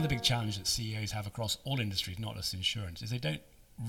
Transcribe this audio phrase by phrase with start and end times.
[0.00, 3.10] one of the big challenges that CEOs have across all industries, not just insurance, is
[3.10, 3.42] they don't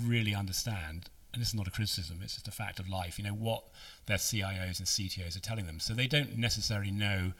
[0.04, 1.10] really understand.
[1.32, 3.18] And this is not a criticism; it's just a fact of life.
[3.18, 3.64] You know what
[4.08, 7.32] their CIOs and CTOs are telling them, so they don't necessarily know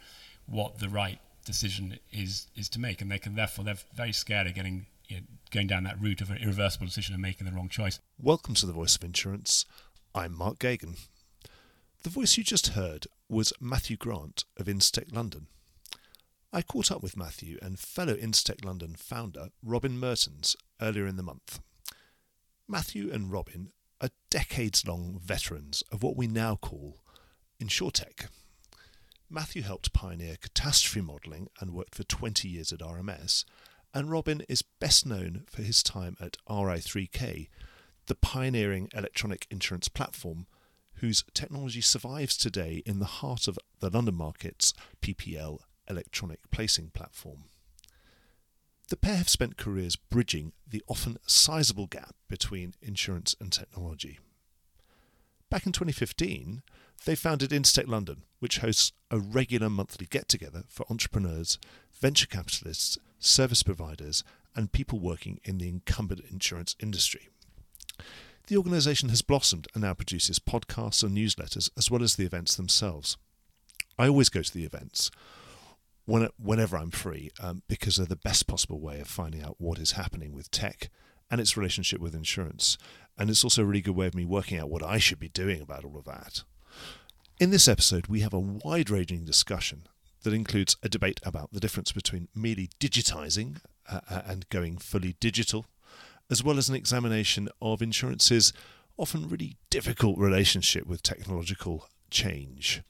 [0.46, 4.46] what the right decision is is to make, and they can therefore they're very scared
[4.46, 7.52] of getting you know, going down that route of an irreversible decision and making the
[7.52, 8.00] wrong choice.
[8.18, 9.66] Welcome to the Voice of Insurance.
[10.14, 10.96] I'm Mark Geoghegan.
[12.04, 15.48] The voice you just heard was Matthew Grant of Instech London.
[16.54, 21.22] I caught up with Matthew and fellow Instech London founder Robin Merttens earlier in the
[21.22, 21.60] month.
[22.68, 23.70] Matthew and Robin
[24.02, 27.00] are decades long veterans of what we now call
[27.58, 28.26] insurtech.
[29.30, 33.46] Matthew helped pioneer catastrophe modelling and worked for 20 years at RMS,
[33.94, 37.48] and Robin is best known for his time at RI3K,
[38.08, 40.46] the pioneering electronic insurance platform
[40.96, 47.44] whose technology survives today in the heart of the London market's PPL electronic placing platform.
[48.88, 54.18] The pair have spent careers bridging the often sizable gap between insurance and technology.
[55.48, 56.62] Back in 2015,
[57.04, 61.58] they founded Instech London, which hosts a regular monthly get together for entrepreneurs,
[61.98, 67.28] venture capitalists, service providers, and people working in the incumbent insurance industry.
[68.48, 72.56] The organisation has blossomed and now produces podcasts and newsletters as well as the events
[72.56, 73.16] themselves.
[73.98, 75.10] I always go to the events
[76.04, 79.78] when, whenever I'm free um, because they're the best possible way of finding out what
[79.78, 80.90] is happening with tech
[81.30, 82.76] and its relationship with insurance.
[83.18, 85.28] And it's also a really good way of me working out what I should be
[85.28, 86.44] doing about all of that.
[87.38, 89.86] In this episode, we have a wide ranging discussion
[90.22, 95.16] that includes a debate about the difference between merely digitizing uh, uh, and going fully
[95.20, 95.66] digital,
[96.30, 98.52] as well as an examination of insurance's
[98.96, 102.82] often really difficult relationship with technological change.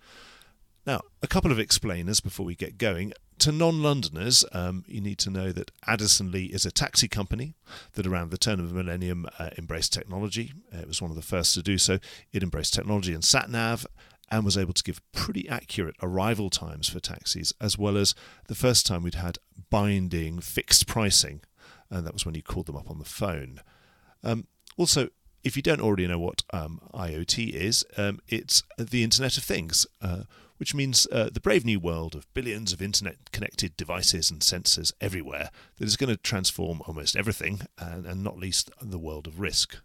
[0.86, 3.12] Now, a couple of explainers before we get going.
[3.38, 7.54] To non Londoners, um, you need to know that Addison Lee is a taxi company
[7.94, 10.52] that around the turn of the millennium uh, embraced technology.
[10.72, 11.98] Uh, it was one of the first to do so.
[12.32, 13.86] It embraced technology and sat nav
[14.30, 18.14] and was able to give pretty accurate arrival times for taxis, as well as
[18.48, 19.38] the first time we'd had
[19.70, 21.42] binding fixed pricing,
[21.90, 23.60] and that was when you called them up on the phone.
[24.22, 25.08] Um, also,
[25.44, 29.86] if you don't already know what um, IoT is, um, it's the Internet of Things.
[30.00, 30.22] Uh,
[30.62, 34.92] which means uh, the brave new world of billions of internet connected devices and sensors
[35.00, 39.40] everywhere that is going to transform almost everything, and, and not least the world of
[39.40, 39.78] risk.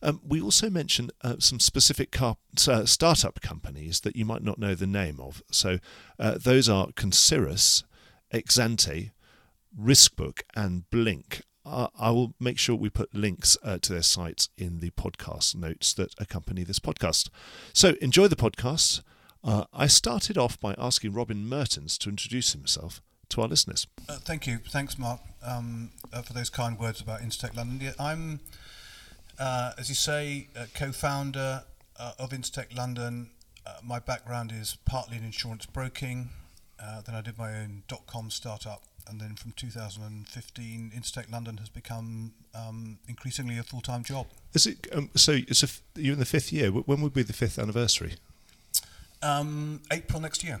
[0.00, 4.58] Um, we also mention uh, some specific car, uh, startup companies that you might not
[4.58, 5.42] know the name of.
[5.50, 5.78] So
[6.18, 7.84] uh, those are Concirrus,
[8.32, 9.10] Exante,
[9.78, 11.42] Riskbook, and Blink.
[11.66, 15.92] I will make sure we put links uh, to their sites in the podcast notes
[15.92, 17.28] that accompany this podcast.
[17.74, 19.02] So enjoy the podcast.
[19.44, 23.00] Uh, I started off by asking Robin Merttens to introduce himself
[23.30, 23.86] to our listeners.
[24.08, 24.58] Uh, thank you.
[24.68, 27.80] Thanks, Mark, um, uh, for those kind words about Instech London.
[27.80, 28.40] Yeah, I'm,
[29.38, 31.62] uh, as you say, co founder
[31.98, 33.30] uh, of Instech London.
[33.66, 36.30] Uh, my background is partly in insurance broking.
[36.78, 38.82] then I did my own dot com startup.
[39.10, 44.26] And then from 2015, Instech London has become um, increasingly a full time job.
[44.52, 45.68] Is it, um, so it's a,
[45.98, 46.70] you're in the fifth year.
[46.70, 48.16] When would be the fifth anniversary?
[49.22, 50.60] Um, April next year.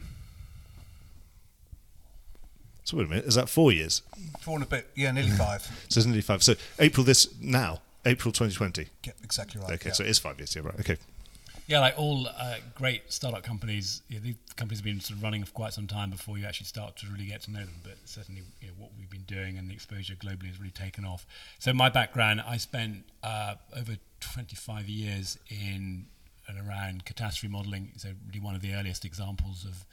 [2.84, 4.00] So wait a minute, is that four years?
[4.40, 5.62] Four and a bit, yeah, nearly five.
[5.88, 6.42] so it's nearly five.
[6.42, 8.88] So April this now, April 2020.
[9.04, 9.72] Yeah, exactly right.
[9.72, 9.92] Okay, yeah.
[9.92, 10.56] so it is five years.
[10.56, 10.80] Yeah, right.
[10.80, 10.96] Okay.
[11.66, 15.22] Yeah, like all uh, great startup companies, you know, these companies have been sort of
[15.22, 17.74] running for quite some time before you actually start to really get to know them.
[17.82, 21.04] But certainly, you know, what we've been doing and the exposure globally has really taken
[21.04, 21.26] off.
[21.58, 26.06] So my background, I spent uh, over 25 years in
[26.48, 27.92] and around catastrophe modelling.
[27.96, 29.84] So really one of the earliest examples of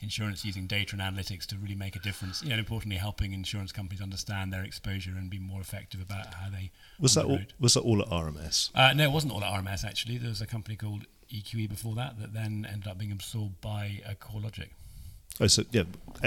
[0.00, 2.42] insurance using data and analytics to really make a difference.
[2.42, 6.50] You know, importantly, helping insurance companies understand their exposure and be more effective about how
[6.50, 6.70] they.
[7.00, 8.70] Was that all, was that all at RMS?
[8.74, 9.84] Uh, no, it wasn't all at RMS.
[9.84, 13.60] Actually, there was a company called EQE before that that then ended up being absorbed
[13.60, 14.68] by uh, CoreLogic.
[15.40, 15.84] Oh, so yeah,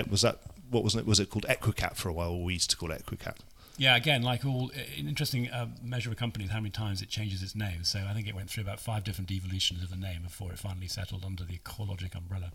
[0.10, 0.40] was that
[0.70, 1.06] what was it?
[1.06, 2.40] Was it called EQECAT for a while?
[2.40, 3.38] we used to call it EQECAT.
[3.80, 7.56] Yeah, again, like all interesting uh, measure of companies, how many times it changes its
[7.56, 7.86] name.
[7.86, 10.60] So I think it went through about five different evolutions of the name before it
[10.60, 12.52] finally settled under the CoreLogic umbrella.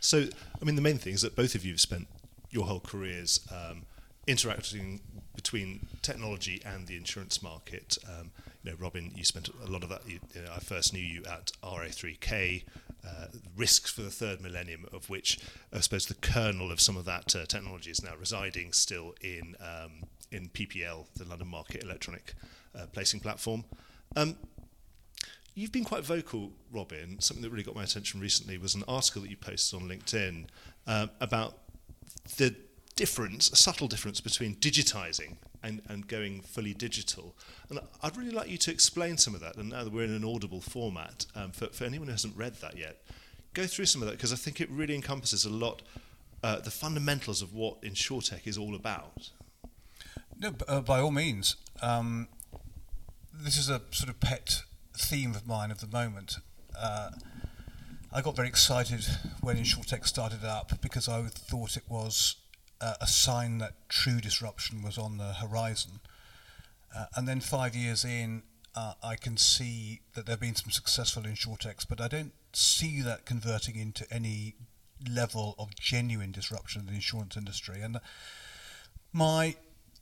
[0.00, 0.26] So,
[0.60, 2.08] I mean, the main thing is that both of you have spent
[2.50, 3.82] your whole careers um,
[4.26, 5.00] interacting
[5.36, 7.96] between technology and the insurance market.
[8.08, 8.32] Um,
[8.64, 10.02] you know, Robin, you spent a lot of that.
[10.08, 12.64] You, you know, I first knew you at RA3K,
[13.06, 15.38] Uh, risks for the third millennium, of which
[15.70, 19.56] I suppose the kernel of some of that uh, technology is now residing still in
[19.60, 22.34] um, in PPL, the London Market Electronic
[22.76, 23.64] uh, Placing Platform.
[24.16, 24.36] Um,
[25.54, 27.20] you've been quite vocal, Robin.
[27.20, 30.46] Something that really got my attention recently was an article that you posted on LinkedIn
[30.86, 31.58] uh, about
[32.36, 32.54] the
[32.96, 37.34] difference, a subtle difference between digitizing and, and going fully digital.
[37.70, 39.56] And I'd really like you to explain some of that.
[39.56, 42.54] And now that we're in an audible format, um, for, for anyone who hasn't read
[42.56, 43.02] that yet,
[43.54, 45.82] go through some of that because I think it really encompasses a lot
[46.42, 49.30] uh, the fundamentals of what InsurTech is all about.
[50.38, 51.56] No, uh, by all means.
[51.82, 52.28] Um,
[53.32, 54.62] this is a sort of pet
[54.96, 56.38] theme of mine of the moment.
[56.78, 57.10] Uh,
[58.12, 59.04] I got very excited
[59.40, 62.36] when InsurTech started up because I thought it was
[62.80, 66.00] uh, a sign that true disruption was on the horizon.
[66.96, 68.42] Uh, and then five years in,
[68.76, 73.00] uh, I can see that there have been some successful InsurTechs, but I don't see
[73.02, 74.54] that converting into any
[75.08, 77.80] level of genuine disruption in the insurance industry.
[77.80, 77.98] And
[79.12, 79.56] my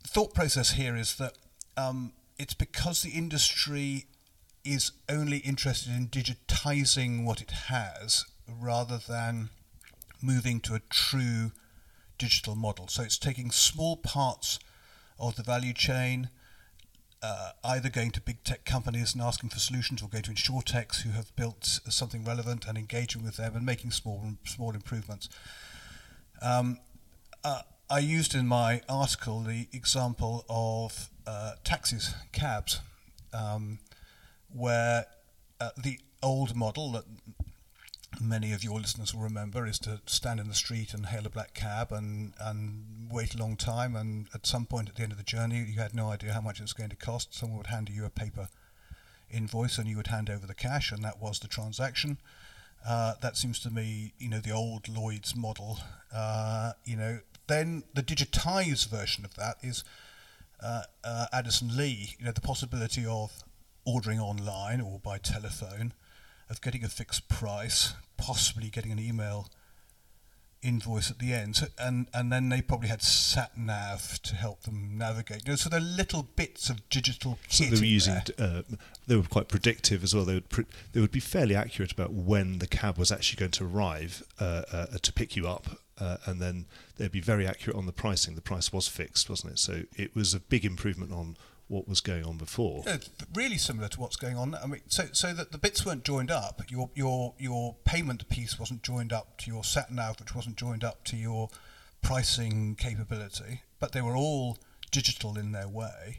[0.06, 1.34] thought process here is that
[1.76, 4.06] um, it's because the industry
[4.64, 9.50] is only interested in digitizing what it has rather than
[10.20, 11.52] moving to a true
[12.18, 12.86] digital model.
[12.88, 14.58] So it's taking small parts
[15.18, 16.28] of the value chain,
[17.22, 21.02] uh, either going to big tech companies and asking for solutions, or going to insurtechs
[21.02, 25.28] who have built something relevant and engaging with them and making small small improvements.
[26.40, 26.78] Um,
[27.44, 32.80] uh, I used in my article the example of uh, taxis, cabs,
[33.34, 33.80] um,
[34.50, 35.04] where
[35.60, 37.04] uh, the old model that
[38.18, 41.28] many of your listeners will remember is to stand in the street and hail a
[41.28, 43.94] black cab and, and wait a long time.
[43.94, 46.40] And at some point at the end of the journey, you had no idea how
[46.40, 47.34] much it was going to cost.
[47.34, 48.48] Someone would hand you a paper
[49.30, 52.16] invoice and you would hand over the cash, and that was the transaction.
[52.88, 55.78] Uh, that seems to me, you know, the old Lloyd's model.
[56.10, 59.84] Uh, you know, then the digitized version of that is
[60.62, 62.16] uh, uh Addison Lee.
[62.18, 63.44] You know, the possibility of
[63.84, 65.92] ordering online or by telephone
[66.48, 69.48] of getting a fixed price, possibly getting an email
[70.62, 74.62] invoice at the end, so, and and then they probably had sat nav to help
[74.62, 75.44] them navigate.
[75.44, 78.14] You know, so they're little bits of digital so they were using.
[78.38, 78.62] Uh,
[79.06, 80.24] they were quite predictive as well.
[80.24, 83.50] They would pre- they would be fairly accurate about when the cab was actually going
[83.52, 85.66] to arrive uh, uh, to pick you up,
[86.02, 86.66] uh, and then
[86.96, 88.34] they'd be very accurate on the pricing.
[88.34, 89.58] The price was fixed, wasn't it?
[89.58, 91.36] So it was a big improvement on
[91.68, 92.82] what was going on before.
[92.84, 92.96] Yeah,
[93.34, 94.56] really similar to what's going on.
[94.56, 96.60] I mean, so so that the bits weren't joined up.
[96.68, 100.82] Your your your payment piece wasn't joined up to your sat nav, which wasn't joined
[100.82, 101.48] up to your
[102.02, 104.58] pricing capability, but they were all
[104.90, 106.18] digital in their way.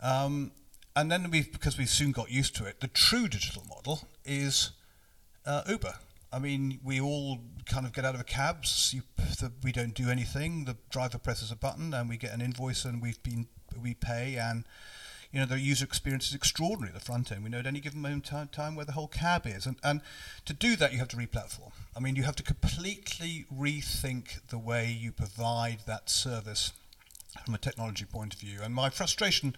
[0.00, 0.52] Um,
[0.94, 4.70] and then we, because we soon got used to it, the true digital model is
[5.44, 5.94] uh, Uber.
[6.32, 8.64] I mean, we all kind of get out of a cab.
[8.90, 10.64] You, the, we don't do anything.
[10.64, 13.48] The driver presses a button, and we get an invoice, and we've been
[13.80, 14.64] we pay, and
[15.30, 17.44] you know the user experience is extraordinary at the front end.
[17.44, 20.00] We know at any given moment time, time where the whole cab is, and and
[20.46, 21.72] to do that you have to replatform.
[21.96, 26.72] I mean, you have to completely rethink the way you provide that service
[27.44, 28.60] from a technology point of view.
[28.62, 29.56] And my frustration,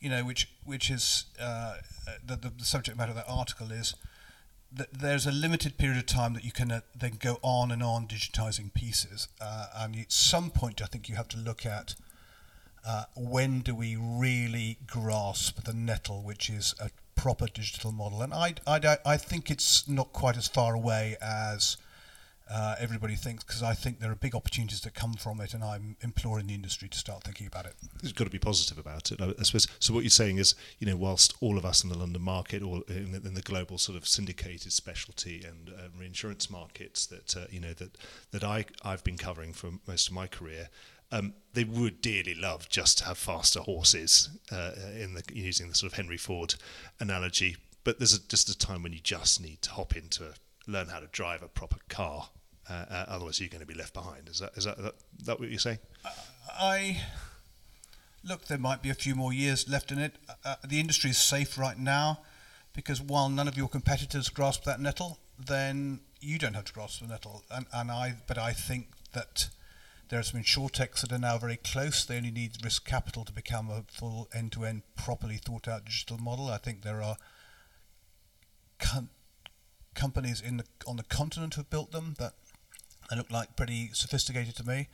[0.00, 1.76] you know, which which is uh,
[2.24, 3.94] the, the subject matter of that article is
[4.70, 8.06] there's a limited period of time that you can uh, then go on and on
[8.06, 11.94] digitizing pieces, uh, and at some point I think you have to look at
[12.86, 18.22] uh, when do we really grasp the nettle, which is a proper digital model?
[18.22, 21.76] And I, I, I think it's not quite as far away as
[22.50, 25.62] uh, everybody thinks, because I think there are big opportunities that come from it, and
[25.62, 27.74] I'm imploring the industry to start thinking about it.
[28.00, 29.66] There's got to be positive about it, I suppose.
[29.80, 32.62] So what you're saying is, you know, whilst all of us in the London market
[32.62, 37.36] or in the, in the global sort of syndicated specialty and uh, reinsurance markets that
[37.36, 37.98] uh, you know that
[38.30, 40.70] that I I've been covering for most of my career,
[41.12, 45.74] um, they would dearly love just to have faster horses uh, in the using the
[45.74, 46.54] sort of Henry Ford
[47.00, 47.56] analogy.
[47.84, 50.32] But there's a, just a time when you just need to hop into a,
[50.66, 52.28] learn how to drive a proper car.
[52.68, 54.28] Uh, uh, otherwise, you're going to be left behind.
[54.28, 54.94] Is that is that, that,
[55.24, 55.78] that what you're saying?
[56.52, 57.02] I
[58.22, 58.46] look.
[58.46, 60.16] There might be a few more years left in it.
[60.28, 62.20] Uh, uh, the industry is safe right now
[62.74, 67.00] because while none of your competitors grasp that nettle, then you don't have to grasp
[67.00, 67.44] the nettle.
[67.50, 69.48] And, and I, but I think that
[70.08, 72.04] there are some insurtechs that are now very close.
[72.04, 76.48] They only need risk capital to become a full end-to-end, properly thought-out digital model.
[76.48, 77.16] I think there are
[78.78, 79.10] com-
[79.94, 82.34] companies in the, on the continent who have built them that
[83.14, 84.88] look like pretty sophisticated to me.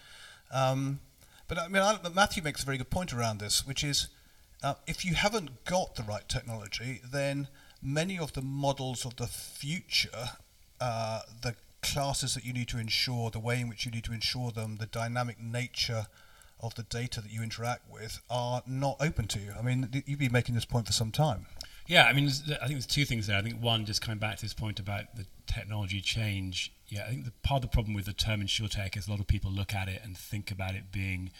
[0.52, 1.00] Um,
[1.48, 4.08] but I mean, I, Matthew makes a very good point around this, which is
[4.62, 7.48] uh, if you haven't got the right technology, then
[7.82, 10.30] many of the models of the future,
[10.80, 14.12] uh, the classes that you need to insure, the way in which you need to
[14.12, 16.06] insure them, the dynamic nature
[16.60, 19.52] of the data that you interact with are not open to you.
[19.58, 21.46] I mean, you've been making this point for some time.
[21.86, 22.30] Yeah, I mean, I
[22.66, 23.36] think there's two things there.
[23.36, 26.72] I think one, just coming back to this point about the technology change.
[26.88, 29.20] Yeah, I think the, part of the problem with the term insurtech is a lot
[29.20, 31.30] of people look at it and think about it being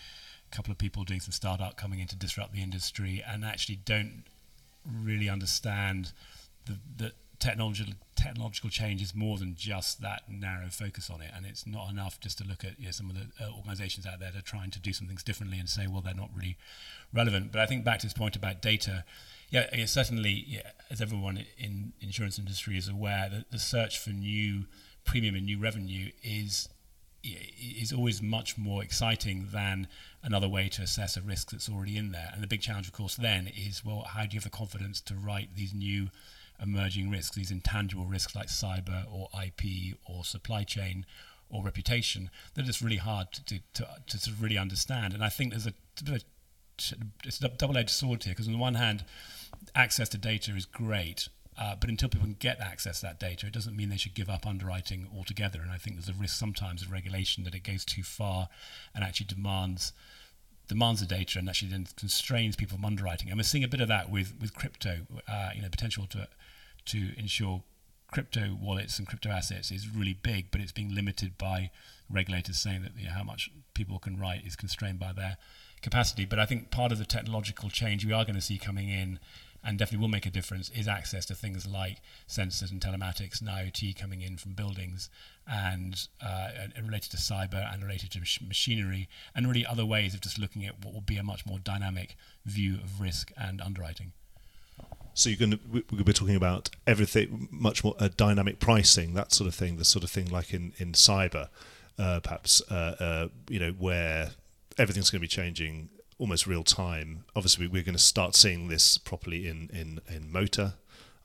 [0.50, 3.76] a couple of people doing some startup coming in to disrupt the industry, and actually
[3.76, 4.24] don't
[4.86, 6.12] really understand
[6.66, 11.46] the, the technological technological change is more than just that narrow focus on it, and
[11.46, 14.20] it's not enough just to look at you know, some of the uh, organisations out
[14.20, 16.56] there that are trying to do some things differently and say, well, they're not really
[17.12, 17.50] relevant.
[17.52, 19.04] But I think back to this point about data,
[19.54, 24.11] yeah, I certainly, yeah, as everyone in insurance industry is aware, that the search for
[24.11, 24.64] new
[25.04, 26.68] premium and new revenue is
[27.23, 29.88] is always much more exciting than
[30.23, 32.30] another way to assess a risk that's already in there.
[32.34, 35.00] And the big challenge, of course, then is well, how do you have the confidence
[35.02, 36.11] to write these new
[36.61, 41.06] emerging risks, these intangible risks like cyber or IP or supply chain
[41.49, 45.14] or reputation that it's really hard to, to, to, to sort of really understand.
[45.14, 45.75] And I think there's a,
[47.25, 49.04] it's a double-edged sword here because on the one hand,
[49.75, 51.28] access to data is great,
[51.59, 54.14] uh, but until people can get access to that data, it doesn't mean they should
[54.14, 55.61] give up underwriting altogether.
[55.61, 58.49] And I think there's a risk sometimes of regulation that it goes too far
[58.94, 59.92] and actually demands
[60.66, 63.28] demands the data and actually then constrains people from underwriting.
[63.28, 65.00] And we're seeing a bit of that with with crypto.
[65.28, 66.28] Uh, you know, potential to
[66.87, 67.62] to insure
[68.11, 71.71] crypto wallets and crypto assets is really big, but it's being limited by
[72.09, 75.37] regulators saying that you know, how much people can write is constrained by their
[75.83, 76.25] capacity.
[76.25, 79.18] But I think part of the technological change we are going to see coming in
[79.64, 83.49] and definitely will make a difference is access to things like sensors and telematics and
[83.49, 85.09] IoT coming in from buildings
[85.50, 90.14] and, uh, and related to cyber and related to mach- machinery and really other ways
[90.14, 93.61] of just looking at what will be a much more dynamic view of risk and
[93.61, 94.12] underwriting.
[95.14, 99.33] So you're going to we're be talking about everything much more uh, dynamic pricing, that
[99.33, 101.49] sort of thing, the sort of thing like in in cyber,
[101.97, 104.33] uh, perhaps uh, uh you know where
[104.76, 105.88] everything's going to be changing
[106.25, 107.23] almost real time.
[107.37, 110.73] Obviously, we're going to start seeing this properly in in in motor.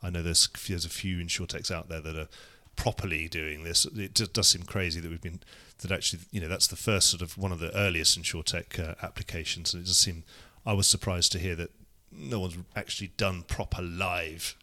[0.04, 2.28] I know there's there's a few insurtechs out there that are
[2.76, 3.86] properly doing this.
[3.86, 5.40] It just does seem crazy that we've been
[5.78, 8.96] that actually you know that's the first sort of one of the earliest insurtech uh,
[9.02, 10.24] applications, and it just seemed
[10.66, 11.72] I was surprised to hear that
[12.12, 14.58] no one's actually done proper live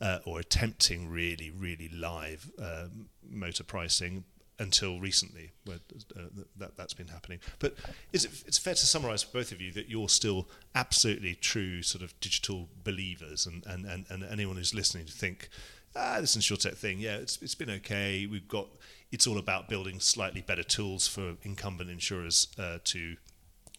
[0.00, 2.86] uh, or attempting really, really live uh,
[3.30, 4.24] motor pricing
[4.58, 5.78] until recently, where
[6.16, 6.22] uh,
[6.56, 7.40] that that's been happening.
[7.58, 7.74] But
[8.12, 11.82] is it, it's fair to summarise for both of you that you're still absolutely true
[11.82, 15.48] sort of digital believers, and, and, and, and anyone who's listening to think,
[15.94, 18.26] ah, this insurtech thing, yeah, it's it's been okay.
[18.26, 18.68] We've got
[19.12, 23.16] it's all about building slightly better tools for incumbent insurers uh, to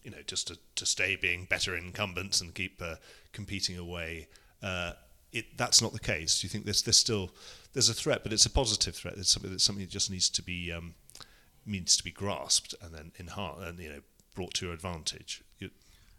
[0.08, 2.96] you know, just to, to stay being better incumbents and keep uh,
[3.34, 4.30] competing away.
[4.64, 4.94] Uh,
[5.34, 6.40] it, that's not the case.
[6.40, 7.30] Do you think there's there's still
[7.78, 9.14] there's a threat, but it's a positive threat.
[9.18, 10.96] It's something that something that just needs to be um,
[11.64, 14.00] needs to be grasped and then enhanced and you know
[14.34, 15.44] brought to your advantage.
[15.60, 15.70] You,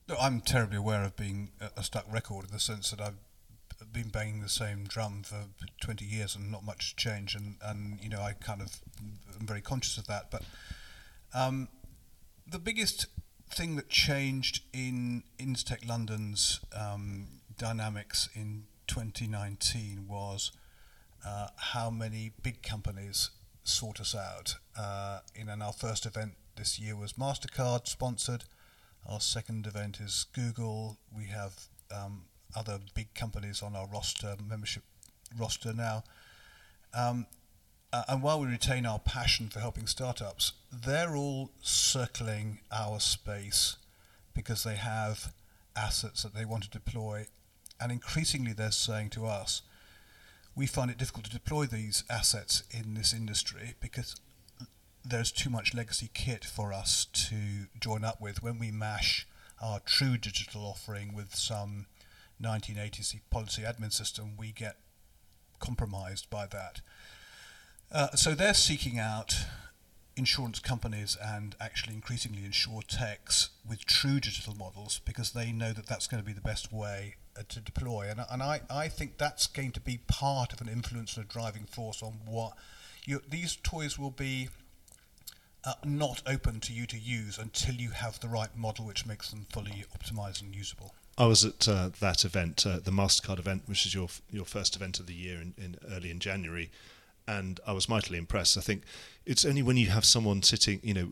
[0.08, 3.18] no, I'm terribly aware of being a, stuck record in the sense that I've
[3.92, 5.46] been banging the same drum for
[5.80, 9.60] 20 years and not much change, and and you know I kind of am very
[9.60, 10.30] conscious of that.
[10.30, 10.42] But
[11.34, 11.66] um,
[12.46, 13.06] the biggest
[13.50, 17.26] thing that changed in Instech London's um,
[17.58, 20.52] dynamics in 2019 was
[21.26, 23.30] uh, how many big companies
[23.64, 24.56] sought us out.
[24.78, 28.44] Uh, in our first event this year was Mastercard sponsored.
[29.08, 30.98] Our second event is Google.
[31.16, 32.24] We have um,
[32.56, 34.82] other big companies on our roster membership
[35.38, 36.04] roster now.
[36.94, 37.26] Um,
[37.92, 43.76] uh, and while we retain our passion for helping startups, they're all circling our space
[44.34, 45.32] because they have
[45.74, 47.26] assets that they want to deploy.
[47.80, 49.62] And increasingly, they're saying to us,
[50.58, 54.16] we find it difficult to deploy these assets in this industry because
[55.04, 58.42] there's too much legacy kit for us to join up with.
[58.42, 59.28] When we mash
[59.62, 61.86] our true digital offering with some
[62.42, 64.78] 1980s policy admin system, we get
[65.60, 66.80] compromised by that.
[67.92, 69.36] Uh, so they're seeking out
[70.16, 76.08] insurance companies and actually increasingly insurtechs with true digital models because they know that that's
[76.08, 77.14] going to be the best way
[77.48, 78.08] to deploy.
[78.10, 81.28] And, and I, I think that's going to be part of an influence and a
[81.28, 82.52] driving force on what
[83.06, 84.48] you, these toys will be
[85.64, 89.30] uh, not open to you to use until you have the right model which makes
[89.30, 90.94] them fully optimized and usable.
[91.16, 94.76] I was at uh, that event, uh, the Mastercard event, which is your your first
[94.76, 96.70] event of the year in, in early in January,
[97.26, 98.56] and I was mightily impressed.
[98.56, 98.82] I think
[99.28, 101.08] it's only when you have someone sitting, you know,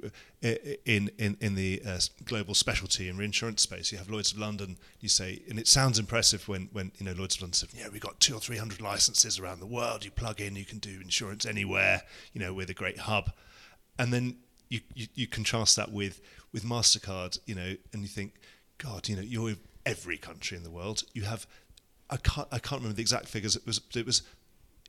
[0.87, 3.93] in in in the uh, global specialty and reinsurance space.
[3.93, 4.79] You have Lloyd's of London.
[5.01, 7.89] You say, and it sounds impressive when when you know Lloyd's of London said, "Yeah,
[7.93, 10.03] we've got two or three hundred licenses around the world.
[10.03, 12.03] You plug in, you can do insurance anywhere.
[12.33, 13.33] You know, we're the great hub."
[13.99, 14.39] And then
[14.71, 16.23] you you, you contrast that with
[16.55, 18.33] with Mastercard, you know, and you think,
[18.79, 21.03] God, you know, you're in every country in the world.
[21.13, 21.47] You have
[22.09, 23.57] I can't I can't remember the exact figures.
[23.57, 24.23] It was it was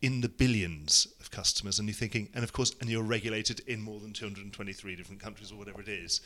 [0.02, 3.82] in the billions of customers, and you're thinking, and of course, and you're regulated in
[3.82, 6.22] more than 223 different countries or whatever it is.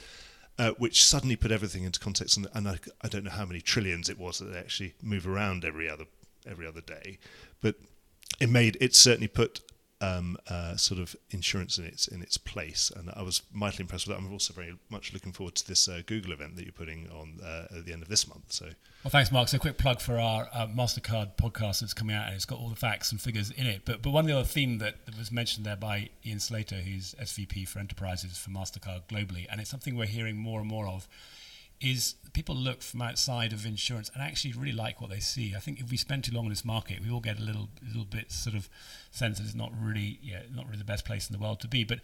[0.59, 3.61] Uh, which suddenly put everything into context, and, and I, I, don't know how many
[3.61, 6.03] trillions it was that they actually move around every other
[6.45, 7.19] every other day,
[7.61, 7.75] but
[8.41, 9.61] it made it certainly put
[10.01, 14.07] um, uh, sort of insurance in its in its place, and I was mightily impressed
[14.07, 14.23] with that.
[14.23, 17.39] I'm also very much looking forward to this uh, Google event that you're putting on
[17.43, 18.51] uh, at the end of this month.
[18.51, 18.65] So,
[19.03, 19.47] well, thanks, Mark.
[19.47, 22.59] So, a quick plug for our uh, Mastercard podcast that's coming out, and it's got
[22.59, 23.83] all the facts and figures in it.
[23.85, 26.75] But but one of the other theme that, that was mentioned there by Ian Slater,
[26.75, 30.87] who's SVP for enterprises for Mastercard globally, and it's something we're hearing more and more
[30.87, 31.07] of
[31.81, 35.53] is people look from outside of insurance and actually really like what they see.
[35.55, 37.69] I think if we spend too long in this market, we all get a little
[37.85, 38.69] little bit sort of
[39.11, 41.67] sense that it's not really yeah not really the best place in the world to
[41.67, 41.83] be.
[41.83, 41.99] But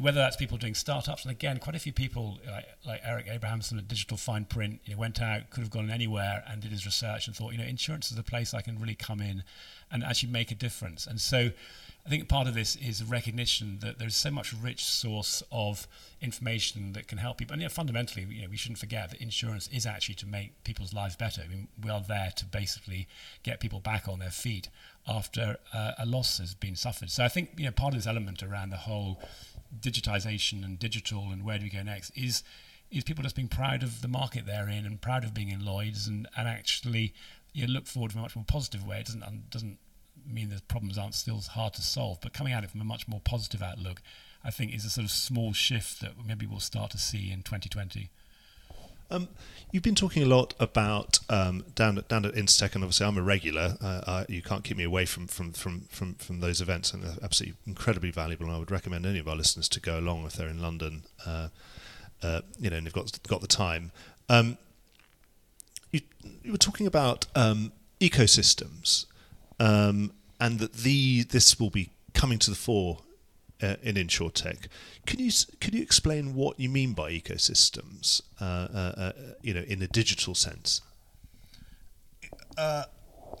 [0.00, 3.78] whether that's people doing startups, and again, quite a few people like, like Eric Abrahamson
[3.78, 7.26] at Digital Fineprint, you know, went out, could have gone anywhere, and did his research
[7.26, 9.44] and thought, you know, insurance is a place I can really come in
[9.90, 11.06] and actually make a difference.
[11.06, 11.50] And so
[12.04, 15.86] I think part of this is a recognition that there's so much rich source of
[16.20, 17.60] information that can help people.
[17.60, 21.14] And fundamentally, you know, we shouldn't forget that insurance is actually to make people's lives
[21.14, 21.42] better.
[21.44, 23.06] I mean, we are there to basically
[23.44, 24.68] get people back on their feet
[25.06, 27.10] after uh, a loss has been suffered.
[27.10, 29.20] So I think you know part of this element around the whole
[29.80, 32.42] digitization and digital and where do we go next is
[32.90, 35.64] is people just being proud of the market they're in and proud of being in
[35.64, 37.12] Lloyd's and, and actually
[37.52, 39.00] you look forward from a much more positive way.
[39.00, 39.78] It doesn't doesn't
[40.26, 43.08] mean the problems aren't still hard to solve, but coming at it from a much
[43.08, 44.02] more positive outlook,
[44.44, 47.42] I think is a sort of small shift that maybe we'll start to see in
[47.42, 48.10] 2020.
[49.10, 49.28] Um,
[49.70, 53.18] you've been talking a lot about um, down at down at Instech, and obviously I'm
[53.18, 53.76] a regular.
[53.80, 57.02] Uh, I, you can't keep me away from from, from, from, from those events, and
[57.02, 58.46] they're absolutely incredibly valuable.
[58.46, 61.04] And I would recommend any of our listeners to go along if they're in London,
[61.24, 61.48] uh,
[62.22, 63.92] uh, you know, and they've got got the time.
[64.28, 64.58] Um,
[65.92, 66.00] you,
[66.42, 69.06] you, were talking about um, ecosystems,
[69.60, 72.98] um, and that the this will be coming to the fore
[73.62, 74.68] uh, in insurtech.
[75.06, 78.22] Can you can you explain what you mean by ecosystems?
[78.40, 80.82] Uh, uh, uh you know, in a digital sense.
[82.56, 82.84] Uh,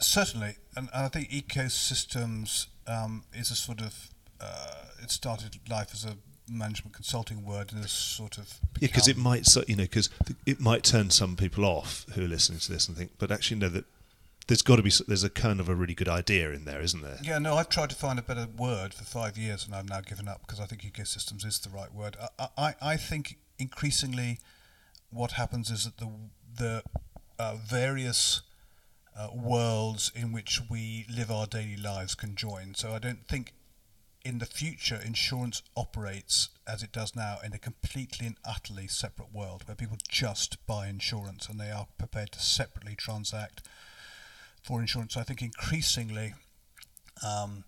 [0.00, 6.04] certainly, and I think ecosystems um, is a sort of uh, it started life as
[6.04, 6.16] a
[6.48, 10.08] management consulting word and has sort of yeah because it might you know because
[10.44, 13.58] it might turn some people off who are listening to this and think but actually
[13.58, 13.84] know that
[14.46, 17.02] there's got to be there's a kind of a really good idea in there, isn't
[17.02, 17.18] there?
[17.22, 20.00] Yeah, no, I've tried to find a better word for five years, and I've now
[20.00, 22.16] given up because I think ecosystems is the right word.
[22.38, 24.38] I, I, I think increasingly,
[25.10, 26.10] what happens is that the
[26.56, 26.82] the
[27.38, 28.42] uh, various
[29.18, 32.74] uh, worlds in which we live our daily lives can join.
[32.74, 33.52] So I don't think
[34.24, 39.32] in the future insurance operates as it does now in a completely and utterly separate
[39.32, 43.62] world where people just buy insurance and they are prepared to separately transact
[44.66, 45.16] for insurance.
[45.16, 46.34] I think increasingly
[47.24, 47.64] um,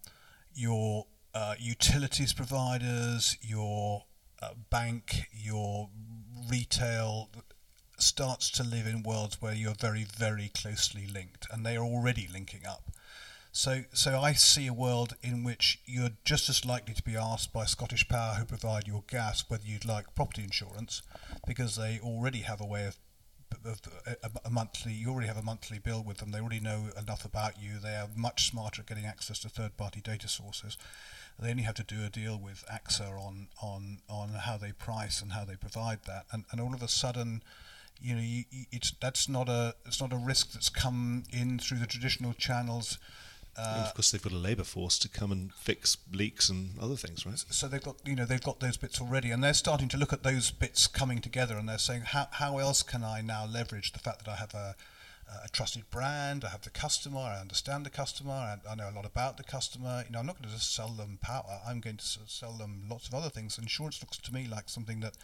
[0.52, 4.04] your uh, utilities providers, your
[4.42, 5.90] uh, bank, your
[6.50, 7.30] retail
[7.98, 12.28] starts to live in worlds where you're very, very closely linked, and they are already
[12.32, 12.90] linking up.
[13.52, 17.52] So, so I see a world in which you're just as likely to be asked
[17.52, 21.02] by Scottish Power, who provide your gas, whether you'd like property insurance,
[21.46, 22.96] because they already have a way of
[24.44, 24.92] a, monthly.
[24.92, 26.30] You already have a monthly bill with them.
[26.30, 27.78] They already know enough about you.
[27.78, 30.76] They are much smarter at getting access to third-party data sources.
[31.38, 35.22] They only have to do a deal with AXA on on on how they price
[35.22, 36.26] and how they provide that.
[36.32, 37.42] And and all of a sudden,
[38.00, 41.78] you know, you, it's that's not a it's not a risk that's come in through
[41.78, 42.98] the traditional channels.
[43.58, 46.96] Uh, of course, they've got a labour force to come and fix leaks and other
[46.96, 47.38] things, right?
[47.50, 50.12] So they've got, you know, they've got those bits already, and they're starting to look
[50.12, 53.92] at those bits coming together, and they're saying, how how else can I now leverage
[53.92, 54.76] the fact that I have a
[55.44, 58.96] a trusted brand, I have the customer, I understand the customer, I, I know a
[58.96, 60.04] lot about the customer.
[60.06, 61.60] You know, I'm not going to just sell them power.
[61.66, 63.58] I'm going to sell them lots of other things.
[63.58, 65.16] Insurance looks to me like something that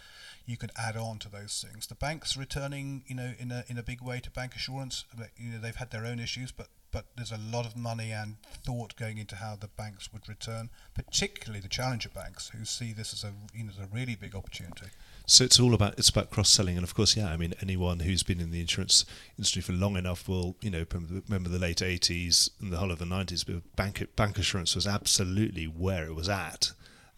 [0.47, 1.87] you could add on to those things.
[1.87, 5.05] The banks returning, you know, in a in a big way to bancassurance.
[5.37, 8.37] You know, they've had their own issues, but but there's a lot of money and
[8.64, 13.12] thought going into how the banks would return, particularly the challenger banks, who see this
[13.12, 14.87] as a you know as a really big opportunity.
[15.26, 17.98] So it's all about it's about cross selling, and of course, yeah, I mean, anyone
[18.00, 19.04] who's been in the insurance
[19.37, 23.00] industry for long enough will, you know, remember the late '80s and the whole of
[23.00, 23.44] the '90s.
[23.44, 26.70] But bank bancassurance was absolutely where it was at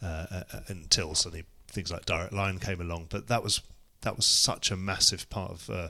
[0.03, 3.09] uh, uh, uh, until suddenly things like Direct Line came along.
[3.11, 3.61] But that was
[4.01, 5.89] that was such a massive part of uh,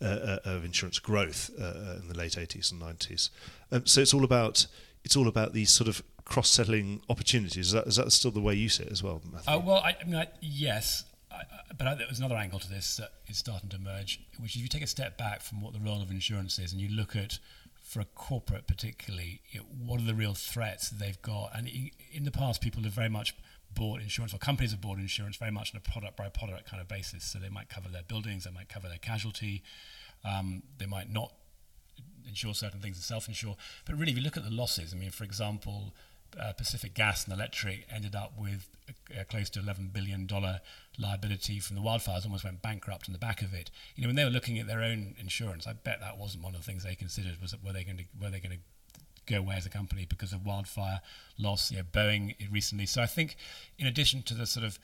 [0.00, 3.30] of insurance growth uh, in the late 80s and 90s.
[3.72, 4.66] Um, so it's all about
[5.04, 7.66] it's all about these sort of cross-selling opportunities.
[7.68, 9.60] Is that, is that still the way you see it as well, Matthew?
[9.60, 11.42] well, I, I mean, I, yes, I,
[11.76, 14.62] but I, there's another angle to this that is starting to emerge, which is if
[14.62, 17.16] you take a step back from what the role of insurance is and you look
[17.16, 17.38] at
[17.80, 21.50] for a corporate, particularly, you know, what are the real threats that they've got?
[21.54, 21.70] And
[22.12, 23.34] in the past, people have very much
[23.74, 26.80] bought insurance, or companies have bought insurance very much on a product by product kind
[26.80, 27.24] of basis.
[27.24, 29.62] So they might cover their buildings, they might cover their casualty,
[30.24, 31.32] um, they might not
[32.26, 33.56] insure certain things and self-insure.
[33.84, 35.94] But really, if you look at the losses, I mean, for example,
[36.38, 40.28] uh, Pacific Gas and Electric ended up with a, a close to $11 billion
[40.98, 43.70] liability from the wildfires, almost went bankrupt in the back of it.
[43.94, 46.54] You know, when they were looking at their own insurance, I bet that wasn't one
[46.54, 48.62] of the things they considered was were they going to were they going to
[49.28, 51.00] go away as a company because of wildfire
[51.38, 51.70] loss.
[51.70, 52.86] Know, Boeing recently.
[52.86, 53.36] So I think,
[53.78, 54.78] in addition to the sort of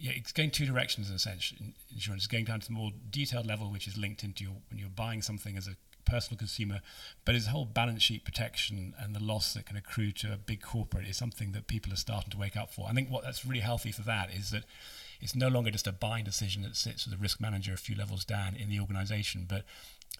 [0.00, 1.52] yeah, it's going two directions in a sense.
[1.92, 4.78] Insurance is going down to the more detailed level, which is linked into your when
[4.78, 6.80] you're buying something as a personal consumer,
[7.24, 10.60] but his whole balance sheet protection and the loss that can accrue to a big
[10.60, 12.86] corporate is something that people are starting to wake up for.
[12.88, 14.64] I think what that's really healthy for that is that
[15.20, 17.94] it's no longer just a buying decision that sits with the risk manager a few
[17.94, 19.64] levels down in the organization, but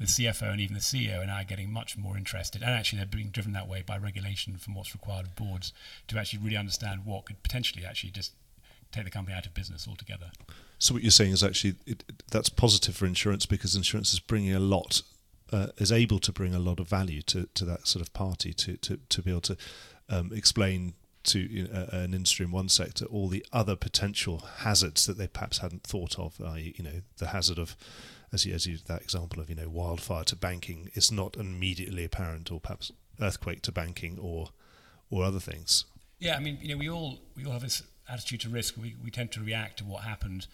[0.03, 3.07] the CFO and even the CEO are now getting much more interested, and actually they're
[3.07, 5.73] being driven that way by regulation from what's required of boards
[6.09, 8.33] to actually really understand what could potentially actually just
[8.93, 10.31] take the company out of business altogether.
[10.79, 14.55] So what you're saying is actually it, that's positive for insurance because insurance is bringing
[14.55, 15.03] a lot
[15.53, 18.53] uh, is able to bring a lot of value to, to that sort of party
[18.55, 19.57] to, to, to be able to
[20.09, 25.19] um, explain to know, an industry in one sector all the other potential hazards that
[25.19, 26.41] they perhaps hadn't thought of.
[26.45, 27.77] I, you know, the hazard of,
[28.33, 32.05] as you, as you that example of you know wildfire to banking it's not immediately
[32.05, 34.51] apparent, or perhaps earthquake to banking, or
[35.11, 35.85] or other things.
[36.18, 38.77] Yeah, I mean, you know, we all we all have this attitude to risk.
[38.77, 40.47] We we tend to react to what happened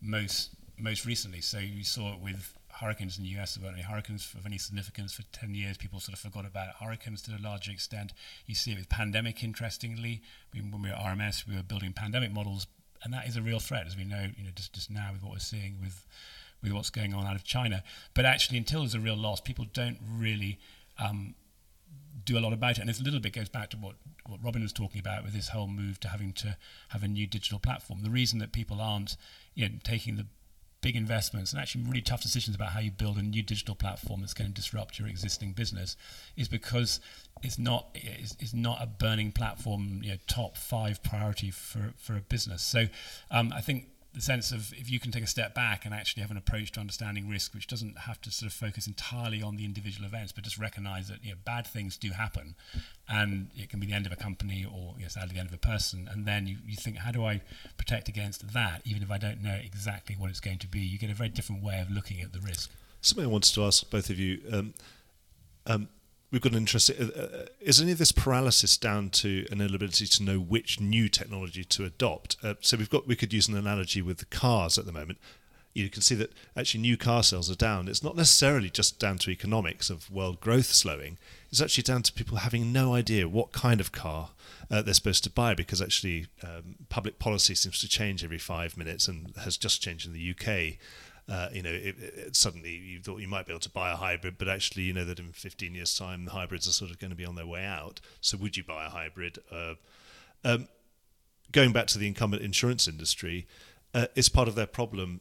[0.00, 1.40] most most recently.
[1.40, 3.54] So you saw it with hurricanes in the US.
[3.54, 5.76] There weren't any hurricanes of any significance for 10 years.
[5.76, 8.12] People sort of forgot about hurricanes to a large extent.
[8.46, 10.22] You see it with pandemic, interestingly.
[10.52, 12.66] I mean, when we were RMS, we were building pandemic models,
[13.02, 15.22] and that is a real threat, as we know, you know, just, just now with
[15.22, 16.06] what we're seeing with,
[16.62, 17.82] with what's going on out of China.
[18.14, 20.58] But actually, until there's a real loss, people don't really
[20.98, 21.34] um,
[22.24, 22.80] do a lot about it.
[22.80, 23.94] And this a little bit goes back to what,
[24.26, 26.56] what Robin was talking about with this whole move to having to
[26.88, 28.02] have a new digital platform.
[28.02, 29.16] The reason that people aren't
[29.54, 30.26] you know, taking the
[30.80, 34.20] big investments and actually really tough decisions about how you build a new digital platform
[34.20, 35.96] that's going to disrupt your existing business
[36.36, 37.00] is because
[37.42, 42.16] it's not it's, it's not a burning platform you know top five priority for for
[42.16, 42.84] a business so
[43.30, 46.22] um, I think the sense of if you can take a step back and actually
[46.22, 49.56] have an approach to understanding risk which doesn't have to sort of focus entirely on
[49.56, 52.54] the individual events but just recognize that you know, bad things do happen.
[53.08, 55.48] And it can be the end of a company or you know, sadly the end
[55.48, 56.08] of a person.
[56.10, 57.42] And then you, you think how do I
[57.76, 60.80] protect against that even if I don't know exactly what it's going to be?
[60.80, 62.70] You get a very different way of looking at the risk.
[63.00, 64.74] Something I wanted to ask both of you um,
[65.66, 65.88] um,
[66.30, 66.90] we've got an interest.
[66.90, 71.08] Uh, uh, is any of this paralysis down to an inability to know which new
[71.08, 72.36] technology to adopt?
[72.42, 73.06] Uh, so we've got.
[73.06, 75.18] We could use an analogy with the cars at the moment.
[75.74, 77.88] You can see that actually new car sales are down.
[77.88, 81.18] It's not necessarily just down to economics of world growth slowing.
[81.50, 84.30] It's actually down to people having no idea what kind of car
[84.70, 88.76] uh, they're supposed to buy because actually um, public policy seems to change every five
[88.76, 90.78] minutes and has just changed in the UK
[91.28, 93.96] uh, you know, it, it, suddenly you thought you might be able to buy a
[93.96, 96.98] hybrid, but actually you know that in 15 years' time the hybrids are sort of
[96.98, 98.00] going to be on their way out.
[98.20, 99.38] So would you buy a hybrid?
[99.52, 99.74] Uh,
[100.44, 100.68] um,
[101.52, 103.46] going back to the incumbent insurance industry,
[103.92, 105.20] uh, it's part of their problem.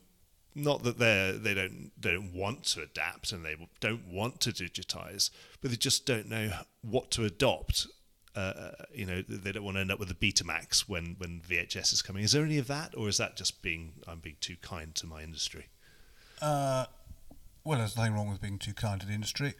[0.55, 4.51] Not that they they don't they don't want to adapt and they don't want to
[4.51, 5.29] digitize,
[5.61, 7.87] but they just don't know what to adopt
[8.37, 11.91] uh, you know, they don't want to end up with a Betamax when, when VHS
[11.91, 12.23] is coming.
[12.23, 15.07] Is there any of that, or is that just being I'm being too kind to
[15.07, 15.69] my industry?
[16.41, 16.85] Uh,
[17.63, 19.53] well, there's nothing wrong with being too kind to the industry.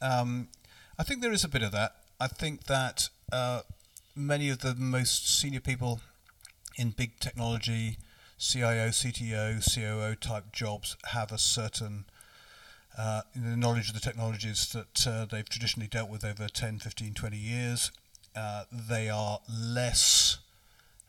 [0.00, 0.48] Um,
[0.98, 1.96] I think there is a bit of that.
[2.20, 3.62] I think that uh,
[4.14, 6.00] many of the most senior people
[6.76, 7.98] in big technology,
[8.38, 12.06] CIO, CTO, COO type jobs have a certain
[12.96, 17.36] uh, knowledge of the technologies that uh, they've traditionally dealt with over 10, 15, 20
[17.36, 17.90] years.
[18.34, 20.38] Uh, they are less.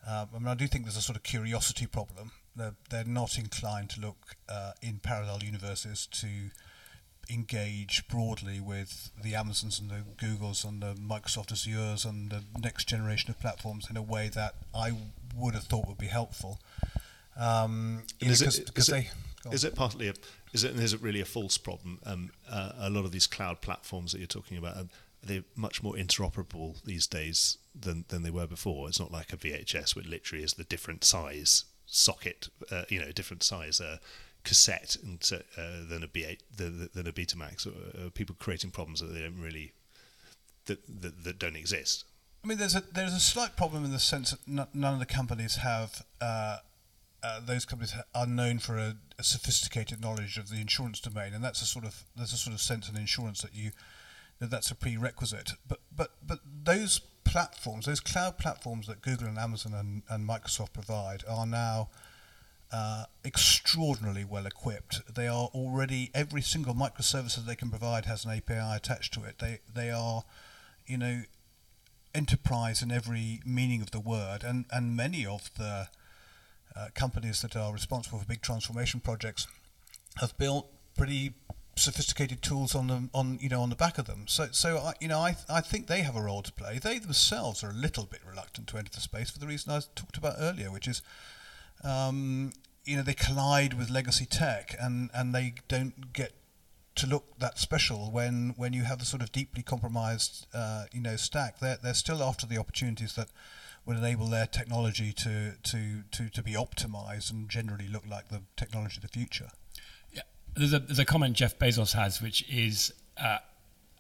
[0.08, 3.38] Uh, I mean, I do think there's a sort of curiosity problem they're, they're not
[3.38, 6.52] inclined to look uh, in parallel universes to
[7.30, 12.88] engage broadly with the Amazons and the Googles and the Microsoft Azures and the next
[12.88, 14.94] generation of platforms in a way that I
[15.36, 16.60] would have thought would be helpful.
[17.38, 19.10] Um, is, it, is, they,
[19.46, 20.14] it, is it partly a
[20.54, 22.00] is it is it really a false problem?
[22.06, 24.78] Um, uh, a lot of these cloud platforms that you're talking about.
[24.78, 24.90] Um,
[25.22, 28.88] they're much more interoperable these days than, than they were before.
[28.88, 33.12] It's not like a VHS, which literally is the different size socket, uh, you know,
[33.12, 33.98] different size uh,
[34.44, 37.68] cassette and, uh, than a B8 than, than a Betamax.
[37.68, 39.74] Or, uh, people creating problems that they don't really
[40.66, 42.06] that, that, that don't exist.
[42.44, 45.00] I mean, there's a there's a slight problem in the sense that n- none of
[45.00, 46.06] the companies have.
[46.22, 46.58] Uh,
[47.24, 51.44] uh, those companies are known for a, a, sophisticated knowledge of the insurance domain, and
[51.44, 53.72] that's a sort of there's a sort of sense in insurance that you
[54.38, 55.54] that that's a prerequisite.
[55.68, 57.02] But but but those
[57.36, 61.90] platforms, those cloud platforms that Google and Amazon and, and Microsoft provide, are now
[62.72, 65.02] uh, extraordinarily well equipped.
[65.14, 69.26] They are already every single microservice that they can provide has an API attached to
[69.26, 69.40] it.
[69.40, 70.24] They they are,
[70.88, 71.24] you know,
[72.14, 75.90] enterprise in every meaning of the word, and and many of the
[76.74, 79.46] uh, companies that are responsible for big transformation projects
[80.22, 81.34] have built pretty
[81.76, 84.28] sophisticated tools on them on you know on the back of them.
[84.28, 86.80] So so I, you know I I think they have a role to play.
[86.80, 89.82] They themselves are a little bit reluctant to enter the space for the reason I
[89.96, 91.02] talked about earlier which is
[91.84, 92.54] um,
[92.86, 96.34] you know they collide with legacy tech and and they don't get
[96.96, 101.02] to look that special when when you have the sort of deeply compromised uh, you
[101.02, 101.60] know stack.
[101.60, 103.28] They're they're still after the opportunities that
[103.86, 108.44] would enable their technology to to to to be optimized and generally look like the
[108.56, 109.50] technology of the future
[110.56, 113.38] there's a there's a comment Jeff Bezos has which is uh,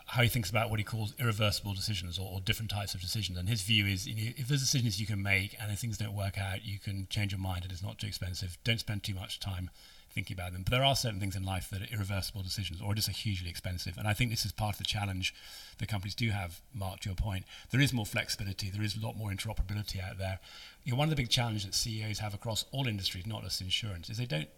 [0.08, 3.38] how he thinks about what he calls irreversible decisions or, or, different types of decisions.
[3.38, 5.98] And his view is you know, if there's decisions you can make and if things
[5.98, 8.58] don't work out, you can change your mind and it's not too expensive.
[8.63, 9.72] Don't spend too much time
[10.12, 10.62] thinking about them.
[10.63, 13.50] But there are certain things in life that are irreversible decisions or just are hugely
[13.50, 13.98] expensive.
[13.98, 15.34] And I think this is part of the challenge
[15.80, 17.46] that companies do have, Mark, to your point.
[17.72, 20.39] There is more flexibility, there is a lot more interoperability out there.
[20.84, 23.60] You know, one of the big challenges that CEOs have across all industries, not just
[23.60, 24.50] insurance, is they don't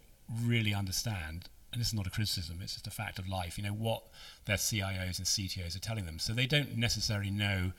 [0.44, 3.64] really understand and this is not a criticism, it's just a fact of life, you
[3.64, 4.02] know, what
[4.46, 6.18] their CIOs and CTOs are telling them.
[6.18, 7.72] So they don't necessarily know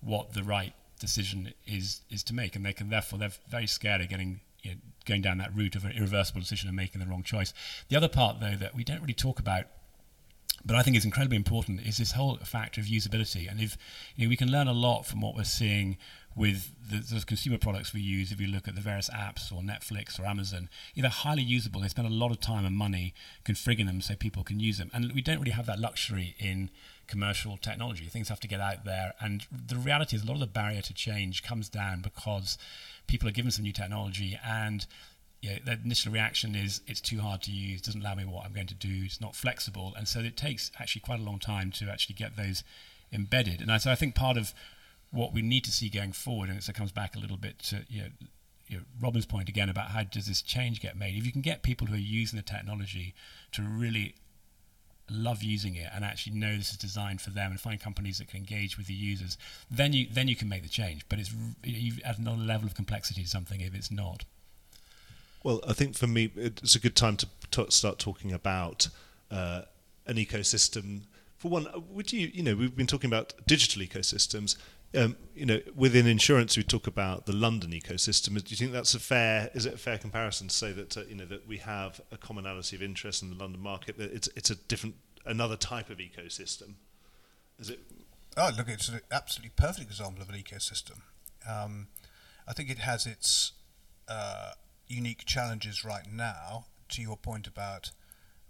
[0.00, 4.00] what the right decision is is to make, and they can therefore they're very scared
[4.00, 7.06] of getting you know, going down that route of an irreversible decision and making the
[7.06, 7.52] wrong choice.
[7.88, 9.66] The other part, though, that we don't really talk about
[10.64, 13.50] but I think is incredibly important is this whole factor of usability.
[13.50, 13.76] And if
[14.16, 15.98] you know, we can learn a lot from what we're seeing
[16.36, 19.62] with the, the, consumer products we use, if you look at the various apps or
[19.62, 21.80] Netflix or Amazon, you know, they're highly usable.
[21.80, 24.90] They spend a lot of time and money configuring them so people can use them.
[24.92, 26.70] And we don't really have that luxury in
[27.06, 28.06] commercial technology.
[28.06, 29.14] Things have to get out there.
[29.20, 32.58] And the reality is a lot of the barrier to change comes down because
[33.06, 34.86] people are given some new technology and
[35.50, 38.52] know, the initial reaction is it's too hard to use, doesn't allow me what I'm
[38.52, 39.94] going to do, it's not flexible.
[39.96, 42.64] And so it takes actually quite a long time to actually get those
[43.12, 43.60] embedded.
[43.60, 44.54] And so I think part of
[45.14, 47.84] what we need to see going forward, and it comes back a little bit to
[47.88, 48.08] you know,
[48.68, 51.16] you know, Robin's point again about how does this change get made.
[51.16, 53.14] If you can get people who are using the technology
[53.52, 54.14] to really
[55.10, 58.28] love using it and actually know this is designed for them and find companies that
[58.28, 59.36] can engage with the users,
[59.70, 61.06] then you then you can make the change.
[61.08, 64.24] But it's you add another level of complexity to something if it's not.
[65.42, 68.88] Well, I think for me it's a good time to t- start talking about
[69.30, 69.62] uh,
[70.06, 71.02] an ecosystem.
[71.36, 74.56] For one, would you you know we've been talking about digital ecosystems
[74.96, 78.34] um, you know, within insurance, we talk about the London ecosystem.
[78.42, 79.50] Do you think that's a fair?
[79.54, 82.16] Is it a fair comparison to say that uh, you know that we have a
[82.16, 83.98] commonality of interest in the London market?
[83.98, 86.74] That it's it's a different, another type of ecosystem.
[87.58, 87.80] Is it?
[88.36, 91.00] Oh, look, it's an absolutely perfect example of an ecosystem.
[91.48, 91.88] Um,
[92.46, 93.52] I think it has its
[94.08, 94.52] uh,
[94.86, 96.66] unique challenges right now.
[96.90, 97.90] To your point about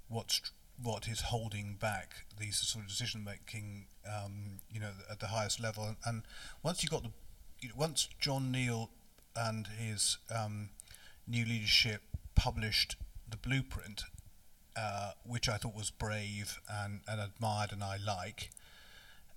[0.08, 0.40] what's
[0.82, 5.60] what is holding back these sort of decision making, um, you know, at the highest
[5.60, 5.84] level.
[5.84, 6.22] And, and
[6.62, 7.10] once you got the,
[7.60, 8.90] you know, once John Neal
[9.36, 10.70] and his um,
[11.26, 12.02] new leadership
[12.34, 12.96] published
[13.30, 14.04] the blueprint,
[14.76, 18.50] uh, which I thought was brave and, and admired and I like.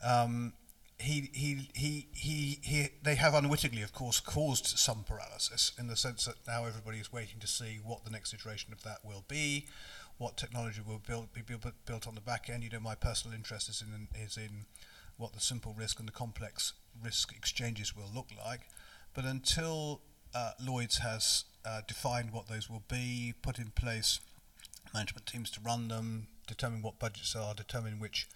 [0.04, 0.54] Um,
[1.00, 5.95] he, he, he, he, he, they have unwittingly, of course, caused some paralysis in the
[5.95, 9.23] sense that now everybody is waiting to see what the next iteration of that will
[9.28, 9.67] be,
[10.17, 12.63] what technology will build, be built, built on the back end.
[12.63, 14.65] You know, my personal interest is in is in
[15.17, 18.62] what the simple risk and the complex risk exchanges will look like.
[19.13, 20.01] But until
[20.34, 24.19] uh, Lloyd's has uh, defined what those will be, put in place
[24.93, 28.27] management teams to run them, determine what budgets are, determine which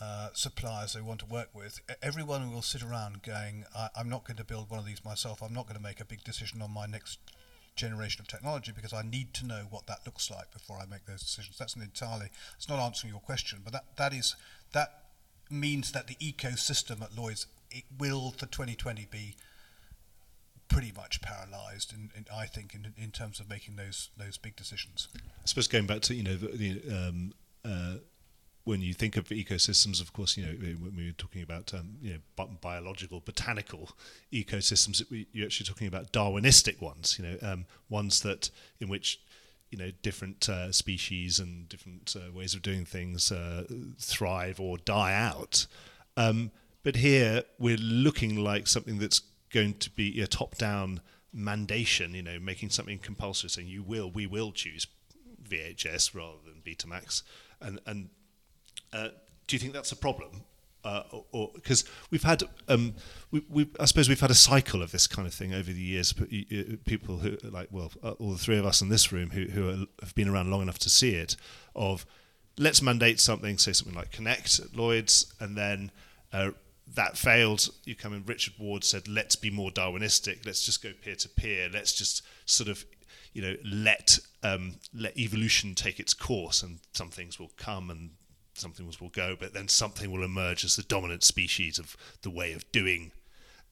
[0.00, 4.26] uh, suppliers they want to work with, everyone will sit around going, I, am not
[4.26, 5.42] going to build one of these myself.
[5.42, 7.18] I'm not going to make a big decision on my next
[7.76, 11.06] generation of technology because I need to know what that looks like before I make
[11.06, 11.58] those decisions.
[11.58, 14.34] That's an entirely it's not answering your question, but that, that is
[14.72, 15.04] that
[15.50, 19.36] means that the ecosystem at Lloyd's it will for 2020 be
[20.68, 24.56] pretty much paralysed, in, in, I think, in, in terms of making those those big
[24.56, 25.08] decisions.
[25.14, 27.32] I suppose going back to you know the, the um,
[27.64, 27.94] uh,
[28.66, 31.98] when you think of ecosystems, of course, you know when we were talking about um,
[32.02, 33.92] you know biological, botanical
[34.32, 37.16] ecosystems, you're actually talking about Darwinistic ones.
[37.16, 38.50] You know, um, ones that
[38.80, 39.20] in which
[39.70, 43.64] you know different uh, species and different uh, ways of doing things uh,
[44.00, 45.66] thrive or die out.
[46.16, 46.50] Um,
[46.82, 49.20] but here we're looking like something that's
[49.52, 51.02] going to be a top-down
[51.32, 52.14] mandation.
[52.14, 54.88] You know, making something compulsory, saying you will, we will choose
[55.48, 57.22] VHS rather than Betamax,
[57.60, 58.08] and and
[58.92, 59.08] uh,
[59.46, 60.42] do you think that's a problem?
[60.84, 62.94] Uh, or because we've had, um,
[63.32, 65.80] we, we, I suppose we've had a cycle of this kind of thing over the
[65.80, 66.12] years.
[66.84, 69.68] People who, like, well, uh, all the three of us in this room who, who
[69.68, 71.34] are, have been around long enough to see it,
[71.74, 72.06] of
[72.56, 75.90] let's mandate something, say something like Kinnect at Lloyd's, and then
[76.32, 76.50] uh,
[76.94, 77.68] that failed.
[77.84, 81.28] You come in, Richard Ward said, let's be more Darwinistic, let's just go peer to
[81.28, 82.84] peer, let's just sort of
[83.32, 88.10] you know let um, let evolution take its course, and some things will come and
[88.58, 92.30] some things will go, but then something will emerge as the dominant species of the
[92.30, 93.12] way of doing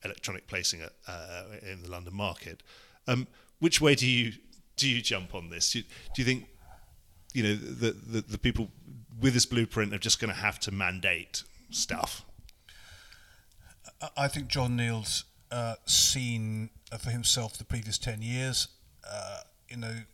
[0.04, 2.62] electronic placing at, uh, in the London market.
[3.06, 3.26] Um,
[3.58, 4.32] which way do you
[4.76, 5.72] do you jump on this?
[5.72, 6.46] Do you, do you think
[7.32, 8.68] you know the, the, the people
[9.20, 12.24] with this blueprint are just going to have to mandate stuff?
[14.16, 18.68] I think John Neal's uh, seen for himself the previous ten years.
[19.08, 20.13] Uh, you know, uh, uh,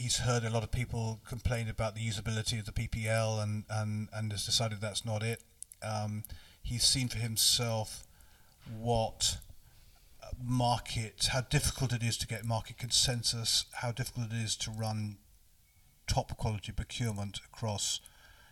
[0.00, 4.08] he's heard a lot of people complain about the usability of the PPL and, and,
[4.14, 5.42] and has decided that's not it.
[5.82, 6.22] Um,
[6.62, 8.04] he's seen for himself
[8.78, 9.36] what
[10.22, 14.70] uh, market, how difficult it is to get market consensus, how difficult it is to
[14.70, 15.18] run
[16.06, 18.00] top quality procurement across,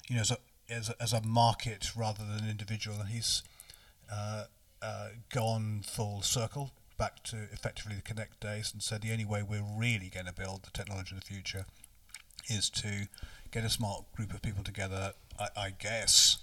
[0.06, 3.00] you know, as a, as a, as a market rather than an individual.
[3.00, 3.42] And he's
[4.12, 4.44] uh,
[4.82, 9.42] uh, gone full circle back to effectively the Kinnect days and said the only way
[9.42, 11.64] we're really going to build the technology of the future
[12.48, 13.08] is to
[13.50, 16.38] get a smart group of people together, I, I guess,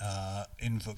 [0.00, 0.44] uh,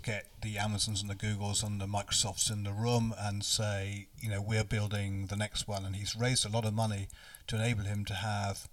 [0.03, 4.29] get the Amazons and the Googles and the Microsofts in the room and say, you
[4.29, 5.85] know, we're building the next one.
[5.85, 7.09] And he's raised a lot of money
[7.47, 8.69] to enable him to have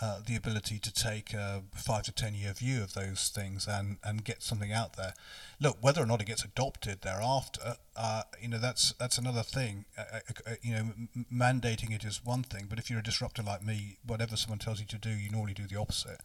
[0.00, 3.96] uh, the ability to take a five to ten year view of those things and,
[4.04, 5.14] and get something out there.
[5.60, 9.86] Look, whether or not it gets adopted thereafter, uh, you know that's that's another thing.
[9.96, 13.02] Uh, uh, uh you know, m- mandating it is one thing, but if you're a
[13.02, 16.20] disruptor like me, whatever someone tells you to do, you normally do the opposite.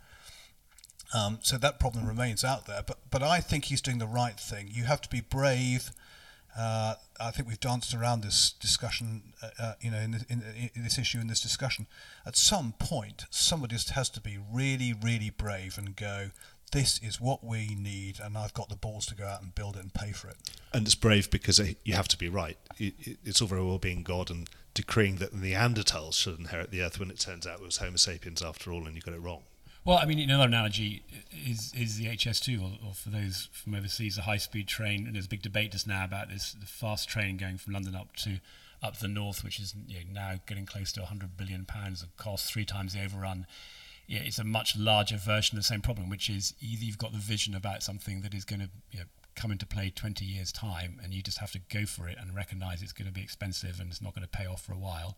[1.13, 2.83] Um, so that problem remains out there.
[2.86, 4.69] But but I think he's doing the right thing.
[4.71, 5.91] You have to be brave.
[6.57, 10.43] Uh, I think we've danced around this discussion, uh, uh, you know, in this, in,
[10.75, 11.87] in this, issue, in this discussion.
[12.25, 16.29] At some point, somebody just has to be really, really brave and go,
[16.71, 19.75] this is what we need, and I've got the balls to go out and build
[19.75, 20.37] it and pay for it.
[20.73, 22.57] And it's brave because you have to be right.
[22.79, 27.11] It's all very well being God and decreeing that Neanderthals should inherit the earth when
[27.11, 29.43] it turns out it was Homo sapiens after all, and you got it wrong.
[29.86, 31.04] Well, I mean, another analogy
[31.46, 35.06] is is the HS2, or, or for those from overseas, a high-speed train.
[35.06, 37.96] And there's a big debate just now about this the fast train going from London
[37.96, 38.39] up to
[38.82, 42.15] up the north, which is you know, now getting close to 100 billion pounds of
[42.17, 43.46] cost, three times the overrun.
[44.08, 47.13] Yeah, it's a much larger version of the same problem, which is either you've got
[47.13, 50.52] the vision about something that is going to you know, come into play 20 years'
[50.52, 53.22] time, and you just have to go for it and recognise it's going to be
[53.22, 55.17] expensive and it's not going to pay off for a while,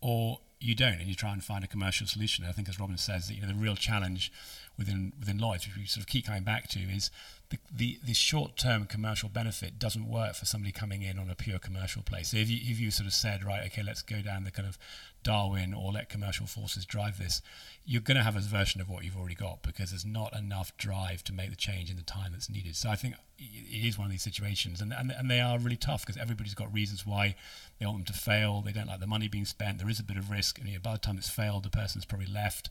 [0.00, 2.44] or you don't, and you try and find a commercial solution.
[2.48, 4.32] I think, as Robin says, that you know the real challenge
[4.78, 7.10] within within Lloyd's, which we sort of keep coming back to, is
[7.50, 11.34] the the, the short term commercial benefit doesn't work for somebody coming in on a
[11.34, 12.22] pure commercial play.
[12.22, 14.66] So if you if you sort of said, right, okay, let's go down the kind
[14.66, 14.78] of
[15.22, 17.42] Darwin or let commercial forces drive this,
[17.84, 20.76] you're going to have a version of what you've already got because there's not enough
[20.76, 22.74] drive to make the change in the time that's needed.
[22.74, 25.76] So I think it is one of these situations, and and, and they are really
[25.76, 27.36] tough because everybody's got reasons why
[27.78, 28.62] they want them to fail.
[28.62, 29.78] They don't like the money being spent.
[29.78, 31.70] There is a bit of risk, and you know, by the time it's failed, the
[31.70, 32.68] person's probably left.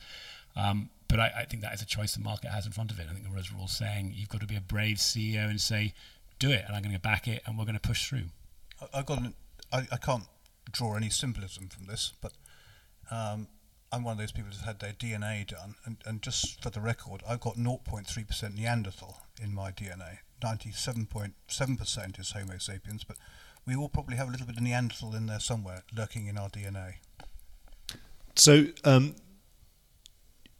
[0.55, 2.99] Um, but I, I, think that is a choice the market has in front of
[2.99, 3.07] it.
[3.09, 5.93] I think the all saying you've got to be a brave CEO and say,
[6.39, 8.25] do it, and I'm going to back it, and we're going to push through.
[8.93, 9.33] I, have got an,
[9.71, 10.25] I, I can't
[10.71, 12.33] draw any symbolism from this, but
[13.11, 13.47] um,
[13.91, 16.81] I'm one of those people who's had their DNA done, and, and just for the
[16.81, 20.19] record, I've got 0.3% Neanderthal in my DNA.
[20.41, 23.17] 97.7% is Homo sapiens, but
[23.65, 26.49] we all probably have a little bit of Neanderthal in there somewhere, lurking in our
[26.49, 26.95] DNA.
[28.35, 29.15] So, um,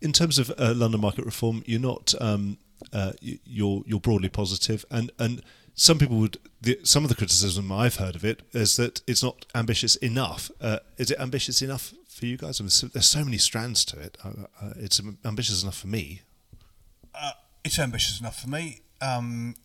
[0.02, 2.58] in terms of uh, London market reform, you're not um,
[2.94, 5.42] uh, you're you're broadly positive, and and
[5.74, 9.24] some people would the, some of the criticism I've heard of it is that it's
[9.24, 10.52] not ambitious enough.
[10.60, 12.60] Uh, is it ambitious enough for you guys?
[12.60, 14.18] I mean, so, there's so many strands to it.
[14.24, 14.30] Uh,
[14.62, 16.22] uh, it's ambitious enough for me.
[17.14, 17.32] Uh,
[17.64, 18.82] it's ambitious enough for me.
[19.02, 19.56] Um,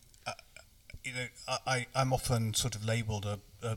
[1.06, 1.26] you know,
[1.66, 3.76] I, I'm often sort of labelled a, a,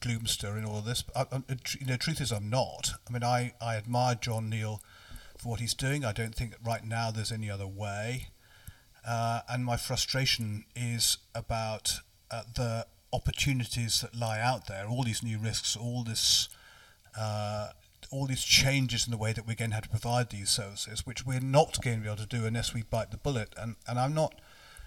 [0.00, 1.02] gloomster in all of this.
[1.02, 2.92] But I, I, you know, truth is, I'm not.
[3.08, 4.82] I mean, I, I admire John Neal
[5.38, 6.04] for what he's doing.
[6.04, 8.28] I don't think right now there's any other way.
[9.06, 12.00] Uh, and my frustration is about
[12.30, 16.48] uh, the opportunities that lie out there, all these new risks, all this,
[17.18, 17.68] uh,
[18.10, 21.06] all these changes in the way that we're going to have to provide these services,
[21.06, 23.54] which we're not going to be able to do unless we bite the bullet.
[23.56, 24.34] And and I'm not,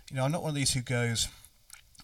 [0.09, 1.29] you know, I'm not one of these who goes,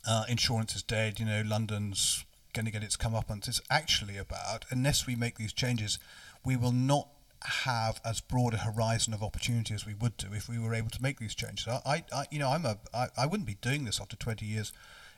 [0.07, 1.19] uh, insurance is dead.
[1.19, 3.47] You know, London's going to get its comeuppance.
[3.47, 5.99] It's actually about unless we make these changes,
[6.43, 7.09] we will not
[7.41, 10.89] have as broad a horizon of opportunity as we would do if we were able
[10.89, 11.67] to make these changes.
[11.67, 14.71] I, I you know, I'm a, I, I wouldn't be doing this after 20 years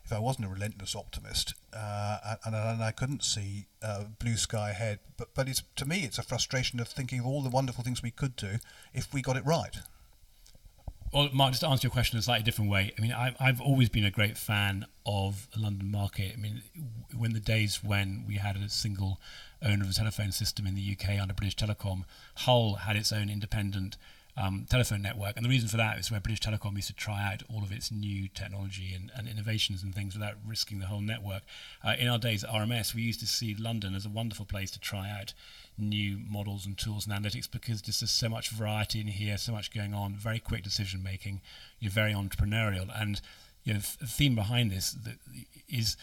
[0.07, 4.69] if I wasn't a relentless optimist, uh, and, and, I couldn't see uh, blue sky
[4.69, 4.99] ahead.
[5.17, 8.01] But but it's to me, it's a frustration of thinking of all the wonderful things
[8.01, 8.59] we could do
[8.93, 9.75] if we got it right.
[11.14, 12.93] Well, Mark, just to answer your question in a slightly different way.
[12.97, 16.34] I mean, I've, I've always been a great fan of the London market.
[16.34, 16.64] I mean,
[17.16, 19.20] when the days when we had a single
[19.62, 22.03] owner of a telephone system in the UK under British Telecom,
[22.36, 23.95] Hull had its own independent
[24.38, 25.35] um, telephone network.
[25.35, 27.71] And the reason for that is where British Telecom used to try out all of
[27.71, 31.41] its new technology and, and innovations and things without risking the whole network.
[31.83, 34.69] Uh, in our days at RMS, we used to see London as a wonderful place
[34.71, 35.33] to try out
[35.77, 39.51] new models and tools and analytics because there's just so much variety in here, so
[39.51, 41.41] much going on, very quick decision making.
[41.79, 43.19] You're very entrepreneurial, and
[43.63, 44.95] you know, the theme behind this
[45.67, 45.97] is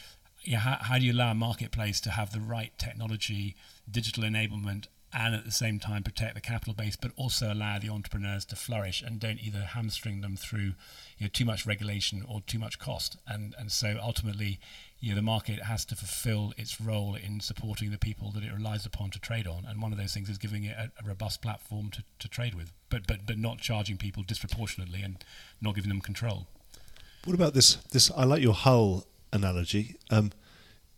[0.53, 3.57] how, how do you allow a marketplace to have the right technology,
[3.91, 7.89] digital enablement, and at the same time protect the capital base, but also allow the
[7.89, 10.73] entrepreneurs to flourish and don't either hamstring them through
[11.19, 13.17] you know, too much regulation or too much cost.
[13.27, 14.59] And and so ultimately,
[14.99, 18.53] you know, the market has to fulfil its role in supporting the people that it
[18.53, 19.65] relies upon to trade on.
[19.67, 22.55] And one of those things is giving it a, a robust platform to, to trade
[22.55, 25.25] with, but but but not charging people disproportionately and
[25.61, 26.49] not giving them control.
[27.25, 27.77] What about this?
[27.93, 29.95] This I like your Hull analogy.
[30.11, 30.33] Um,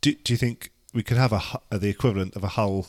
[0.01, 2.87] do do you think we could have a the equivalent of a Hull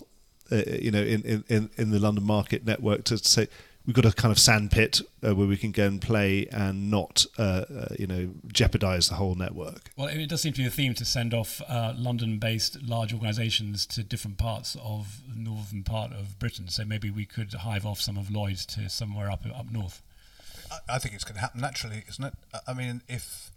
[0.51, 3.47] uh, you know, in, in, in the London market network to say
[3.87, 7.25] we've got a kind of sandpit uh, where we can go and play and not,
[7.39, 9.89] uh, uh, you know, jeopardize the whole network.
[9.95, 13.85] Well, it does seem to be a theme to send off uh, London-based large organisations
[13.87, 16.67] to different parts of the northern part of Britain.
[16.67, 20.01] So maybe we could hive off some of Lloyd's to somewhere up up north.
[20.69, 22.33] I, I think it's going to happen naturally, isn't it?
[22.67, 23.51] I mean, if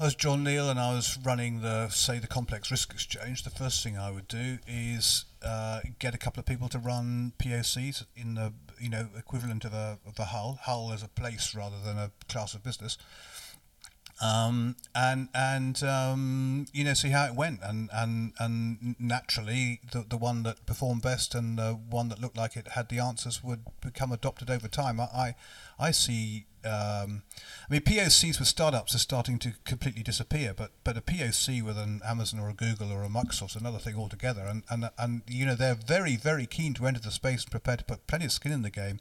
[0.00, 3.50] I was John Neal and I was running the, say, the complex risk exchange, the
[3.50, 8.04] first thing I would do is uh, get a couple of people to run POCs
[8.16, 10.58] in the, you know, equivalent of a, of a Hull.
[10.62, 12.96] Hull as a place rather than a class of business.
[14.20, 20.04] Um, and and um, you know see how it went and and and naturally the
[20.08, 23.42] the one that performed best and the one that looked like it had the answers
[23.42, 25.00] would become adopted over time.
[25.00, 25.34] I
[25.82, 26.46] I, I see.
[26.64, 27.22] Um,
[27.68, 31.76] I mean, POCs with startups are starting to completely disappear, but but a POC with
[31.76, 34.42] an Amazon or a Google or a Microsoft is another thing altogether.
[34.42, 37.80] And and and you know they're very very keen to enter the space and prepared
[37.80, 39.00] to put plenty of skin in the game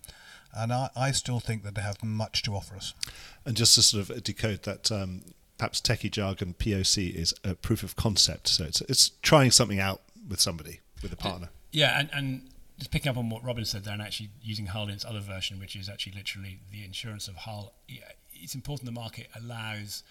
[0.54, 2.94] and I, I still think that they have much to offer us.
[3.46, 5.24] And just to sort of decode that, um,
[5.58, 8.48] perhaps techie jargon, POC is a proof of concept.
[8.48, 11.50] So it's it's trying something out with somebody, with a partner.
[11.72, 12.50] Yeah, and, and
[12.82, 15.20] just picking up on what Robin said there, and actually using Hull in its other
[15.20, 17.74] version, which is actually literally the insurance of Hull.
[18.34, 20.02] It's important the market allows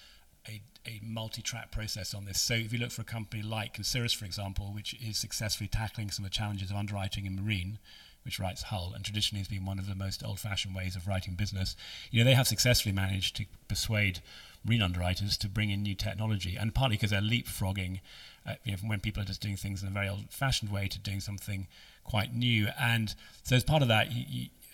[0.46, 2.40] a, a multi-track process on this.
[2.40, 6.12] So if you look for a company like Concirrus, for example, which is successfully tackling
[6.12, 7.80] some of the challenges of underwriting in marine,
[8.24, 11.34] which writes Hull, and traditionally has been one of the most old-fashioned ways of writing
[11.34, 11.74] business.
[12.12, 14.20] You know, they have successfully managed to persuade
[14.64, 17.98] marine underwriters to bring in new technology, and partly because they're leapfrogging,
[18.46, 20.86] uh, you know, from when people are just doing things in a very old-fashioned way
[20.86, 21.66] to doing something
[22.11, 22.68] quite new.
[22.78, 24.08] And so, as part of that,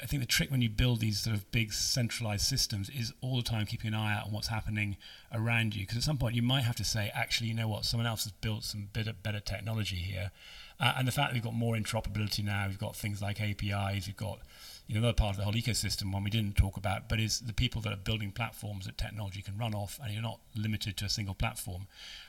[0.02, 3.36] I think the trick when you build these sort of big centralized systems is all
[3.36, 4.96] the time keeping an eye out on what's happening
[5.32, 5.82] around you.
[5.82, 8.24] Because at some point you might have to say, actually, you know what, someone else
[8.24, 10.30] has built some better, better technology here.
[10.78, 14.06] Uh, and the fact that we've got more interoperability now, we've got things like APIs,
[14.06, 14.40] we've got
[14.86, 17.40] you know, another part of the whole ecosystem, one we didn't talk about, but is
[17.40, 20.96] the people that are building platforms that technology can run off, and you're not limited
[20.98, 21.86] to a single platform.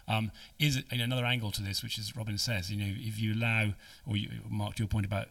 [0.07, 3.33] Um, is know, another angle to this, which is Robin says, you know, if you
[3.33, 3.73] allow,
[4.07, 5.27] or you, Mark, to your point about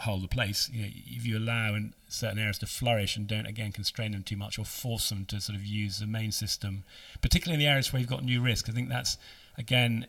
[0.00, 3.46] hold the place, you know, if you allow in certain areas to flourish and don't
[3.46, 6.84] again constrain them too much or force them to sort of use the main system,
[7.22, 9.16] particularly in the areas where you've got new risk, I think that's
[9.56, 10.06] again,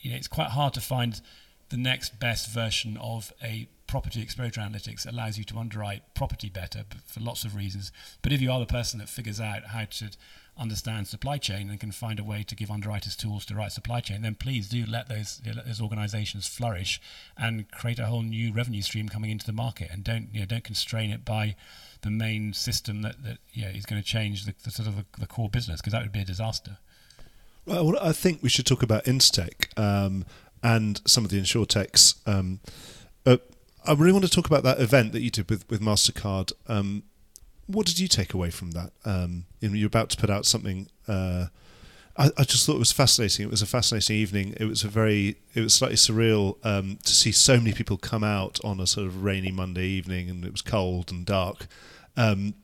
[0.00, 1.20] you know, it's quite hard to find
[1.68, 6.48] the next best version of a property exposure analytics that allows you to underwrite property
[6.48, 7.92] better for lots of reasons.
[8.22, 10.10] But if you are the person that figures out how to
[10.58, 14.00] understand supply chain and can find a way to give underwriters tools to write supply
[14.00, 17.00] chain, then please do let those let those organisations flourish
[17.36, 19.88] and create a whole new revenue stream coming into the market.
[19.90, 21.56] And don't you know don't constrain it by
[22.02, 24.96] the main system that that you know, is going to change the, the sort of
[24.96, 26.78] the, the core business because that would be a disaster.
[27.66, 29.78] Well, I think we should talk about Instech.
[29.78, 30.24] Um,
[30.62, 32.16] and some of the insurtechs.
[32.26, 32.60] Um,
[33.26, 33.38] uh,
[33.86, 36.52] I really want to talk about that event that you did with with Mastercard.
[36.66, 37.04] Um,
[37.72, 38.92] what did you take away from that?
[39.04, 40.88] Um, you're about to put out something.
[41.06, 41.46] Uh,
[42.16, 43.46] I, I, just thought it was fascinating.
[43.46, 44.54] It was a fascinating evening.
[44.58, 48.24] It was a very, it was slightly surreal um, to see so many people come
[48.24, 51.66] out on a sort of rainy Monday evening, and it was cold and dark.
[52.16, 52.54] Um,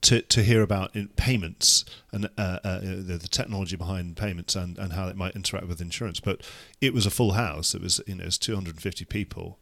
[0.00, 4.94] to, to hear about payments and uh, uh, the, the, technology behind payments and, and
[4.94, 6.18] how it might interact with insurance.
[6.18, 6.40] But
[6.80, 7.74] it was a full house.
[7.74, 9.58] It was you know it was 250 people,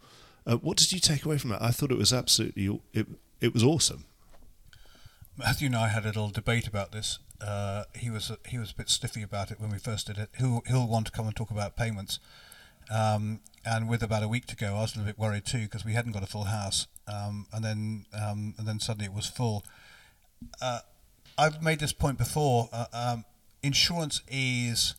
[0.47, 1.63] Uh, what did you take away from that?
[1.63, 3.07] I thought it was absolutely it,
[3.41, 4.05] it was awesome.
[5.41, 7.18] Matthew and I had a little debate about this.
[7.41, 10.28] Uh, he was he was a bit stiffy about it when we first did it.
[10.36, 12.18] He'll he'll want to come and talk about payments.
[12.91, 15.62] Um, and with about a week to go, I was a little bit worried too
[15.62, 16.86] because we hadn't got a full house.
[17.09, 19.64] Um, and then um, and then suddenly it was full.
[20.61, 20.80] Uh,
[21.38, 22.68] I've made this point before.
[22.70, 23.24] Uh, um,
[23.62, 24.95] insurance is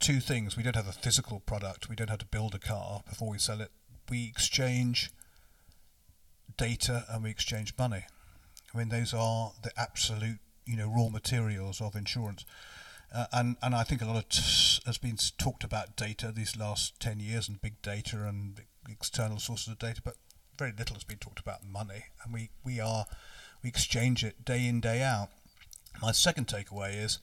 [0.00, 0.56] two things.
[0.56, 1.88] We don't have a physical product.
[1.88, 3.70] We don't have to build a car before we sell it.
[4.10, 5.12] We exchange
[6.56, 8.06] data and we exchange money.
[8.78, 12.44] I mean, those are the absolute, you know, raw materials of insurance.
[13.12, 16.56] Uh, and and I think a lot of t- has been talked about data these
[16.56, 20.14] last ten years and big data and external sources of data, but
[20.56, 22.04] very little has been talked about money.
[22.22, 23.06] And we we are
[23.64, 25.30] we exchange it day in day out.
[26.00, 27.18] My second takeaway is,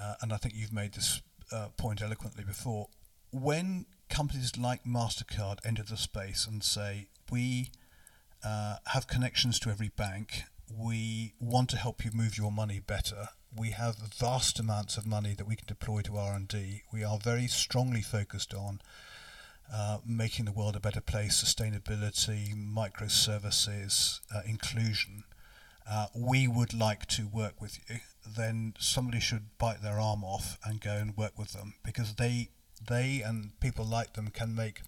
[0.00, 2.86] uh, and I think you've made this uh, point eloquently before,
[3.32, 7.72] when companies like Mastercard enter the space and say we
[8.44, 10.44] uh, have connections to every bank.
[10.76, 13.28] We want to help you move your money better.
[13.56, 16.82] We have vast amounts of money that we can deploy to R and D.
[16.92, 18.80] We are very strongly focused on
[19.72, 25.24] uh, making the world a better place, sustainability, microservices, uh, inclusion.
[25.88, 27.98] Uh, we would like to work with you.
[28.36, 32.50] Then somebody should bite their arm off and go and work with them because they,
[32.88, 34.82] they and people like them can make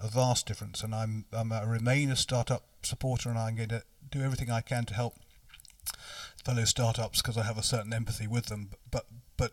[0.00, 0.82] a vast difference.
[0.82, 4.60] And I'm, I'm a, remain a startup supporter, and I'm going to do everything I
[4.60, 5.14] can to help
[6.44, 8.70] fellow startups because I have a certain empathy with them.
[8.90, 9.06] But
[9.36, 9.52] but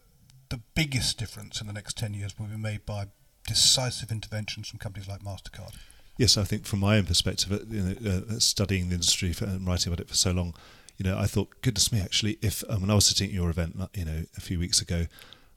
[0.49, 3.07] the biggest difference in the next ten years will be made by
[3.47, 5.75] decisive interventions from companies like Mastercard.
[6.17, 9.45] Yes, I think from my own perspective, uh, you know, uh, studying the industry for,
[9.45, 10.53] and writing about it for so long,
[10.97, 13.49] you know, I thought, goodness me, actually, if um, when I was sitting at your
[13.49, 15.07] event, you know, a few weeks ago,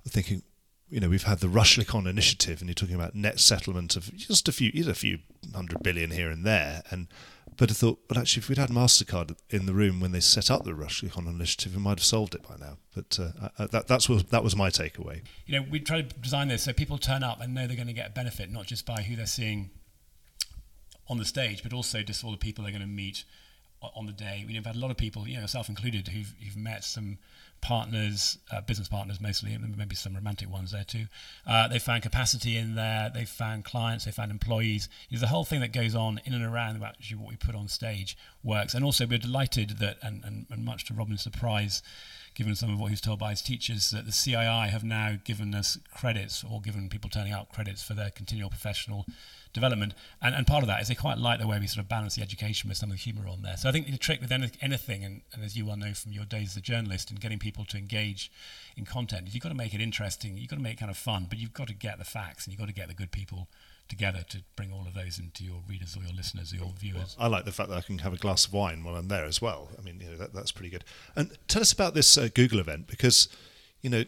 [0.08, 0.42] thinking,
[0.88, 4.48] you know, we've had the Ruschlikon initiative, and you're talking about net settlement of just
[4.48, 5.18] a few, a few
[5.54, 7.08] hundred billion here and there, and
[7.57, 10.50] but I thought, well, actually, if we'd had Mastercard in the room when they set
[10.50, 12.78] up the Ruschlikon initiative, we might have solved it by now.
[12.94, 15.22] But uh, that that's was that was my takeaway.
[15.46, 17.88] You know, we try to design this so people turn up and know they're going
[17.88, 19.70] to get a benefit, not just by who they're seeing
[21.09, 23.24] on the stage, but also just all the people they're going to meet
[23.94, 24.44] on the day.
[24.46, 27.18] We've had a lot of people, you know, self included, who've, who've met some
[27.64, 31.06] partners, uh, business partners mostly, maybe some romantic ones there too.
[31.46, 33.10] Uh, they found capacity in there.
[33.12, 34.04] They found clients.
[34.04, 34.90] They found employees.
[35.08, 37.68] You the whole thing that goes on in and around actually what we put on
[37.68, 38.74] stage works.
[38.74, 41.82] And also, we're delighted that, and, and, and much to Robin's surprise,
[42.35, 45.16] given some of what he was told by his teachers, that the CII have now
[45.24, 49.07] given us credits or given people turning out credits for their continual professional
[49.53, 49.95] development.
[50.20, 52.16] And, and part of that is they quite like the way we sort of balance
[52.16, 53.57] the education with some of the humour on there.
[53.57, 56.12] So I think the trick with any, anything, and, and, as you well know from
[56.12, 58.30] your days as a journalist and getting people to engage
[58.76, 60.91] in content, is you've got to make it interesting, you've got to make it kind
[60.91, 62.95] of fun, but you've got to get the facts and you've got to get the
[62.95, 63.49] good people
[63.89, 67.16] together to bring all of those into your readers or your listeners or your viewers.
[67.18, 69.09] Well, I like the fact that I can have a glass of wine while I'm
[69.09, 69.68] there as well.
[69.78, 70.85] I mean, you know, that, that's pretty good.
[71.14, 73.28] And tell us about this uh, Google event because,
[73.82, 74.05] you know,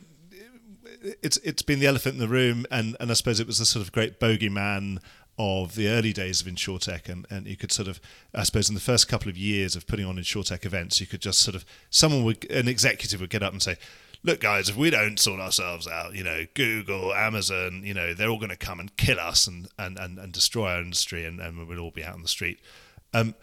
[1.22, 3.66] it's it's been the elephant in the room, and, and I suppose it was the
[3.66, 4.98] sort of great bogeyman
[5.38, 8.00] of the early days of InsurTech, and, and you could sort of,
[8.34, 11.20] I suppose, in the first couple of years of putting on InsurTech events, you could
[11.20, 13.76] just sort of, someone would, an executive would get up and say,
[14.26, 18.28] look, guys, if we don't sort ourselves out, you know, Google, Amazon, you know, they're
[18.28, 21.40] all going to come and kill us and, and, and, and destroy our industry, and,
[21.40, 22.60] and we'll all be out on the street.
[23.14, 23.34] Um,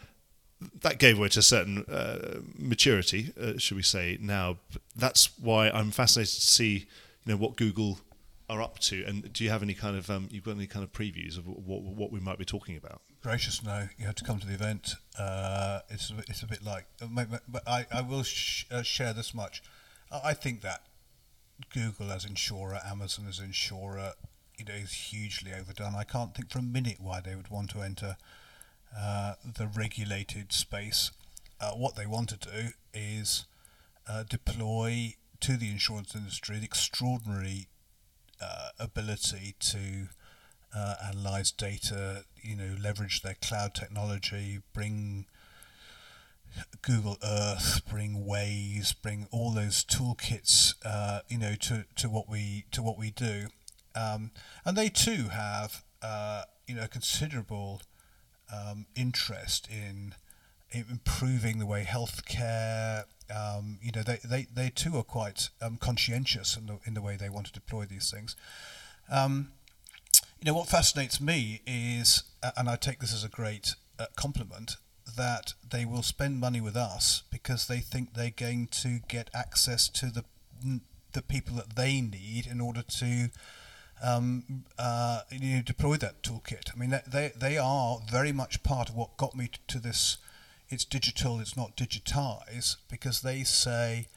[0.82, 4.18] that gave way to a certain uh, maturity, uh, should we say?
[4.22, 4.58] Now,
[4.96, 6.86] that's why I'm fascinated to see,
[7.26, 8.00] you know, what Google
[8.50, 10.84] are up to, and do you have any kind of um, you've got any kind
[10.84, 13.02] of previews of what what we might be talking about?
[13.22, 13.88] Gracious, no.
[13.98, 14.96] You have to come to the event.
[15.18, 16.86] Uh, it's a, it's a bit like,
[17.48, 19.64] but I I will sh- uh, share this much.
[20.24, 20.84] I think that
[21.74, 24.14] Google as insurer, Amazon as insurer,
[24.57, 25.95] you know, is hugely overdone.
[25.95, 28.18] I can't think for a minute why they would want to enter
[28.97, 31.11] uh, the regulated space.
[31.59, 33.45] Uh, what they want to do is
[34.07, 37.68] uh, deploy to the insurance industry the extraordinary
[38.41, 40.07] uh, ability to
[40.76, 45.26] uh, analyze data, you know, leverage their cloud technology, bring
[46.82, 52.66] Google Earth, bring Waze, bring all those toolkits, uh, you know, to, to what we
[52.72, 53.47] to what we do,
[53.95, 54.32] um,
[54.66, 57.82] and they too have uh, you know considerable
[58.54, 60.16] um, interest in,
[60.72, 63.06] in, improving the way healthcare.
[63.34, 67.01] Um, you know, they, they, they too are quite um, conscientious in the in the
[67.01, 68.36] way they want to deploy these things.
[69.10, 69.54] Um,
[70.39, 72.24] you know, what fascinates me is,
[72.58, 74.76] and I take this as a great uh, compliment,
[75.16, 79.89] that they will spend money with us because they think they're going to get access
[79.89, 80.24] to the
[81.14, 83.30] the people that they need in order to
[84.03, 86.72] um, uh, you deploy that toolkit.
[86.74, 90.18] I mean, they, they are very much part of what got me to this.
[90.70, 94.07] It's digital, it's not digitize, because they say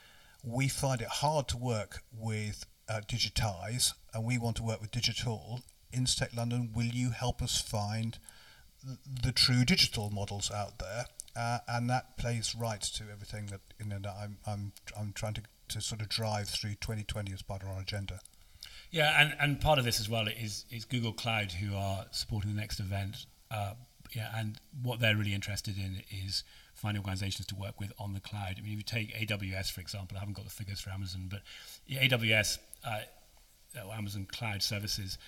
[0.43, 4.91] we find it hard to work with uh, digitize and we want to work with
[4.91, 5.61] digital.
[5.93, 8.19] Instech London, will you help us find
[9.23, 11.07] the true digital models out there?
[11.37, 15.35] Uh, and that plays right to everything that you know that I'm I'm I'm trying
[15.35, 18.21] to, to sort of drive through 2020 as part of our agenda.
[18.91, 22.55] Yeah, and, and part of this as well is is Google Cloud who are supporting
[22.55, 23.27] the next event.
[23.51, 23.75] Uh,
[24.15, 28.21] yeah, and what they're really interested in is finding organizations to work with on the
[28.21, 28.55] cloud.
[28.59, 31.29] I mean, if you take AWS for example, I haven't got the figures for Amazon,
[31.31, 31.43] but
[31.91, 33.01] AWS, uh,
[33.93, 35.19] Amazon Cloud Services,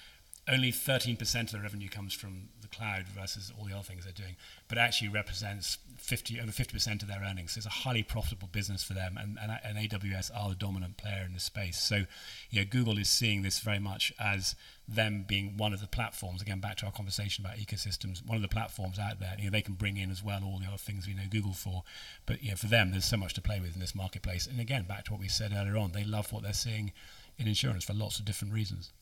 [0.51, 4.13] only 13% of the revenue comes from the cloud versus all the other things they're
[4.13, 4.37] doing,
[4.69, 7.53] but actually represents 50 over 50% of their earnings.
[7.53, 10.97] So it's a highly profitable business for them, and, and, and AWS are the dominant
[10.97, 11.79] player in the space.
[11.79, 12.05] So,
[12.51, 14.55] you know, Google is seeing this very much as
[14.87, 16.41] them being one of the platforms.
[16.41, 19.35] Again, back to our conversation about ecosystems, one of the platforms out there.
[19.39, 21.53] You know, they can bring in as well all the other things we know Google
[21.53, 21.83] for,
[22.27, 24.47] but you know, for them, there's so much to play with in this marketplace.
[24.47, 26.93] And again, back to what we said earlier on, they love what they're seeing
[27.37, 28.93] in insurance for lots of different reasons.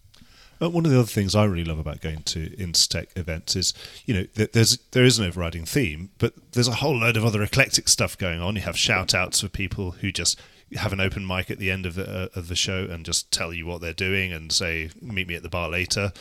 [0.61, 3.75] Uh, one of the other things I really love about going to Instech events is,
[4.05, 7.25] you know, th- there's there is an overriding theme, but there's a whole load of
[7.25, 8.57] other eclectic stuff going on.
[8.57, 10.41] You have shout outs for people who just
[10.75, 13.31] have an open mic at the end of the uh, of the show and just
[13.31, 16.13] tell you what they're doing and say, "Meet me at the bar later."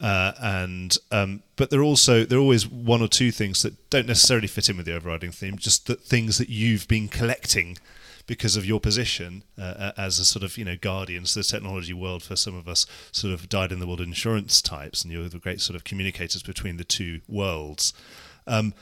[0.00, 3.90] Uh, and um, but there are also there are always one or two things that
[3.90, 7.78] don't necessarily fit in with the overriding theme, just that things that you've been collecting
[8.26, 11.92] because of your position uh, as a sort of you know guardians to the technology
[11.92, 15.28] world for some of us sort of died in the world insurance types and you're
[15.28, 17.92] the great sort of communicators between the two worlds.
[18.46, 18.74] Um,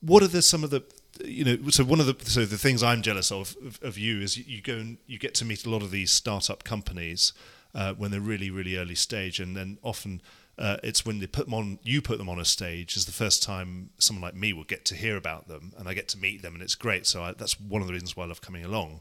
[0.00, 0.82] what are the some of the
[1.24, 4.20] you know so one of the so the things i'm jealous of of, of you
[4.20, 7.32] is you, you, go and you get to meet a lot of these startup companies
[7.74, 10.22] uh, when they're really really early stage and then often
[10.58, 13.12] uh, it's when they put them on, you put them on a stage is the
[13.12, 16.18] first time someone like me will get to hear about them, and I get to
[16.18, 17.06] meet them, and it's great.
[17.06, 19.00] So I, that's one of the reasons why I love coming along.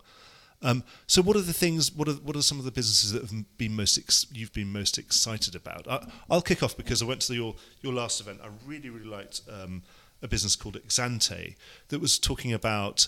[0.61, 1.91] Um, so what are the things?
[1.91, 4.71] What are what are some of the businesses that have been most ex- you've been
[4.71, 5.87] most excited about?
[5.87, 8.39] I, will kick off because I went to the, your your last event.
[8.43, 9.83] I really really liked um,
[10.21, 11.55] a business called Exante
[11.89, 13.07] that was talking about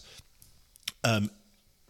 [1.04, 1.32] um,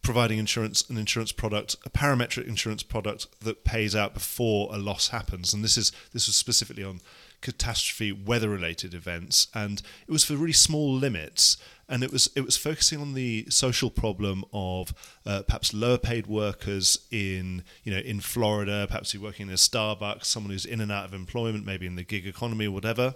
[0.02, 5.08] providing insurance, an insurance product, a parametric insurance product that pays out before a loss
[5.08, 5.52] happens.
[5.52, 7.00] And this is this was specifically on
[7.40, 11.56] catastrophe weather related events and it was for really small limits
[11.88, 14.92] and it was it was focusing on the social problem of
[15.24, 19.56] uh, perhaps lower paid workers in you know in Florida perhaps you're working in a
[19.56, 23.14] Starbucks someone who's in and out of employment maybe in the gig economy or whatever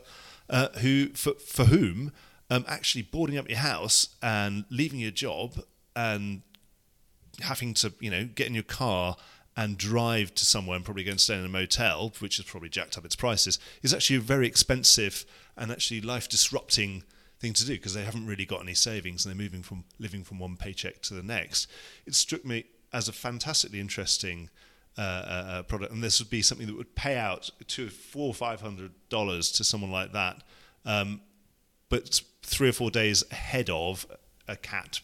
[0.49, 2.11] uh, who for, for whom
[2.51, 5.61] um, actually boarding up your house and leaving your job
[5.95, 6.43] and
[7.41, 9.17] having to, you know, get in your car
[9.57, 12.69] and drive to somewhere and probably go and stay in a motel, which has probably
[12.69, 15.25] jacked up its prices, is actually a very expensive
[15.57, 17.05] and actually life disrupting
[17.39, 20.25] thing to do because they haven't really got any savings and they're moving from living
[20.25, 21.69] from one paycheck to the next.
[22.07, 24.51] It struck me as a fantastically interesting
[24.97, 28.29] uh, uh, uh product, and this would be something that would pay out to four
[28.29, 30.43] or five hundred dollars to someone like that,
[30.85, 31.21] um,
[31.89, 34.07] but three or four days ahead of
[34.47, 35.01] a cat,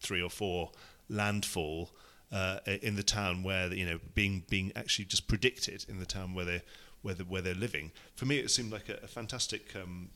[0.00, 0.72] three or four
[1.10, 1.90] landfall
[2.32, 6.34] uh, in the town where you know being being actually just predicted in the town
[6.34, 6.62] where they
[7.02, 7.92] where they, where they're living.
[8.14, 10.10] For me, it seemed like a, a fantastic um,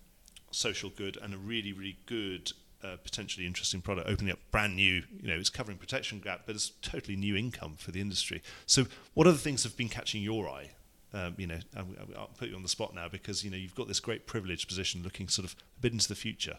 [0.51, 2.53] social good and a really really good.
[2.83, 6.55] Uh, potentially interesting product opening up brand new you know it's covering protection gap but
[6.55, 8.85] it's totally new income for the industry so
[9.15, 10.69] what other things have been catching your eye
[11.15, 13.89] um, you know I'll, put you on the spot now because you know you've got
[13.89, 16.59] this great privileged position looking sort of a bit into the future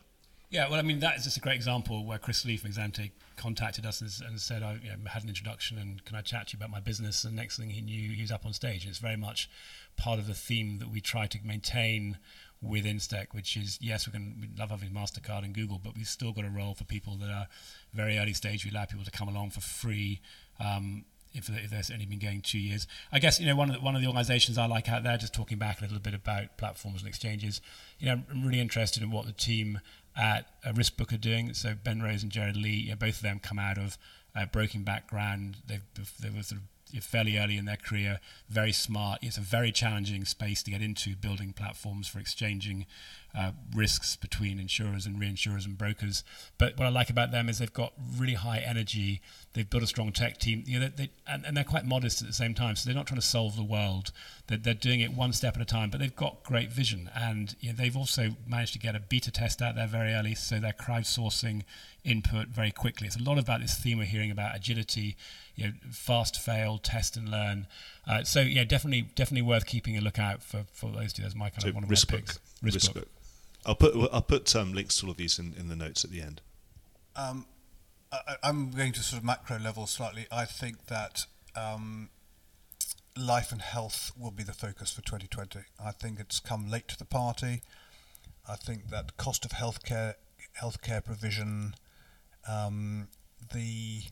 [0.56, 3.12] yeah, well, I mean, that is just a great example where Chris Lee from Exante
[3.36, 6.48] contacted us and, and said, I you know, had an introduction and can I chat
[6.48, 7.26] to you about my business?
[7.26, 8.84] And next thing he knew, he was up on stage.
[8.84, 9.50] And it's very much
[9.98, 12.20] part of the theme that we try to maintain
[12.62, 16.08] with Instech, which is yes, we can we love having Mastercard and Google, but we've
[16.08, 17.48] still got a role for people that are
[17.94, 18.64] very early stage.
[18.64, 20.22] We allow people to come along for free.
[20.58, 21.04] Um,
[21.34, 23.82] if, if there's only been going two years, I guess you know one of the,
[23.82, 25.18] one of the organisations I like out there.
[25.18, 27.60] Just talking back a little bit about platforms and exchanges,
[28.00, 29.82] you know, I'm really interested in what the team
[30.16, 31.54] at a Riskbook are doing.
[31.54, 33.98] So Ben Rose and Jared Lee, both of them come out of
[34.36, 35.58] a broking background.
[35.68, 35.82] They've,
[36.20, 36.68] they were sort of
[37.02, 38.20] fairly early in their career,
[38.50, 39.20] very smart.
[39.22, 42.86] It's a very challenging space to get into, building platforms for exchanging
[43.38, 46.24] uh, risks between insurers and reinsurers and brokers.
[46.58, 49.22] But what I like about them is they've got really high energy.
[49.54, 52.28] They've built a strong tech team, you know, they, and, and, they're quite modest at
[52.28, 52.76] the same time.
[52.76, 54.12] So they're not trying to solve the world.
[54.48, 55.90] They're, they're doing it one step at a time.
[55.90, 59.32] But they've got great vision, and you know, they've also managed to get a beta
[59.32, 60.36] test out there very early.
[60.36, 61.64] So they're crowdsourcing
[62.06, 63.08] input very quickly.
[63.08, 65.18] It's a lot about this theme we're hearing about agility,
[65.56, 67.68] you know, fast fail, test and learn.
[68.08, 71.22] Uh, so yeah, definitely, definitely worth keeping a lookout for, for those two.
[71.22, 72.40] That's my kind so of one of risk my picks.
[72.62, 72.94] Risk, Riskbook.
[72.94, 73.08] book.
[73.66, 76.12] I'll put I'll put um, links to all of these in, in the notes at
[76.12, 76.42] the end.
[77.16, 77.46] Um,
[78.12, 80.28] I, am going to sort of macro level slightly.
[80.32, 81.26] I think that
[81.56, 82.10] um,
[83.18, 85.60] life and health will be the focus for 2020.
[85.84, 87.62] I think it's come late to the party.
[88.48, 90.16] I think that cost of healthcare
[90.62, 91.76] healthcare provision,
[92.48, 93.08] um,
[93.54, 94.04] the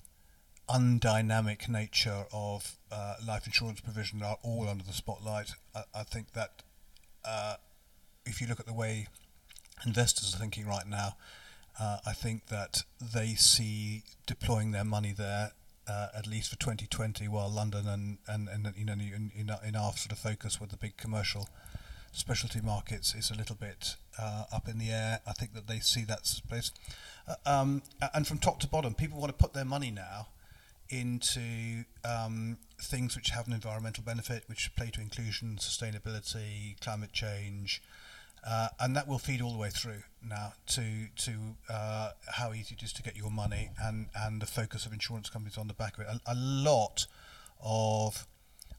[0.70, 5.52] undynamic nature of uh, life insurance provision are all under the spotlight.
[5.76, 6.64] I, I think that
[7.26, 7.56] uh,
[8.26, 9.08] if you look at the way
[9.86, 11.18] investors are thinking right now,
[11.80, 15.52] uh, I think that they see deploying their money there
[15.88, 19.76] uh, at least for 2020, while London and and, and you know in, in, in
[19.76, 21.50] our sort of focus with the big commercial
[22.12, 25.20] specialty markets is a little bit uh, up in the air.
[25.28, 26.72] I think that they see that space,
[27.28, 27.82] uh, um,
[28.14, 30.28] and from top to bottom, people want to put their money now
[30.90, 37.82] into um, things which have an environmental benefit, which play to inclusion, sustainability, climate change,
[38.46, 41.32] uh, and that will feed all the way through now to to
[41.70, 45.30] uh, how easy it is to get your money and and the focus of insurance
[45.30, 46.08] companies on the back of it.
[46.08, 47.08] A, a lot
[47.64, 48.28] of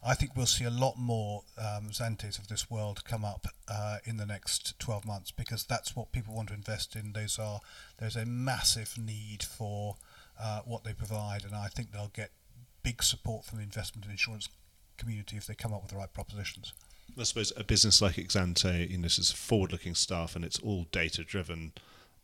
[0.07, 3.99] I think we'll see a lot more um, Exantes of this world come up uh,
[4.05, 7.15] in the next 12 months because that's what people want to invest in.
[7.15, 7.61] Those are
[7.99, 9.97] there's a massive need for
[10.41, 12.31] uh, what they provide, and I think they'll get
[12.83, 14.49] big support from the investment and insurance
[14.97, 16.73] community if they come up with the right propositions.
[17.19, 20.87] I suppose a business like Exante, you know, this is forward-looking stuff and it's all
[20.91, 21.73] data-driven.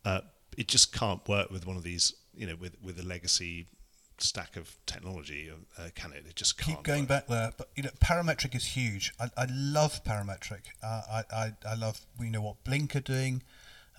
[0.05, 0.23] Uh,
[0.57, 3.67] it just can't work with one of these, you know, with with a legacy
[4.19, 6.25] stack of technology, uh, can it?
[6.29, 6.79] It just can't.
[6.79, 7.09] Keep going work.
[7.09, 9.13] back there, but you know, parametric is huge.
[9.21, 10.63] I, I love parametric.
[10.83, 13.43] Uh, I, I I love we know what Blink are doing.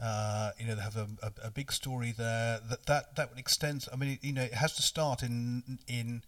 [0.02, 2.60] Uh, you know, they have a, a, a, big story there.
[2.68, 3.88] That that that extends.
[3.94, 6.24] I mean, you know, it has to start in in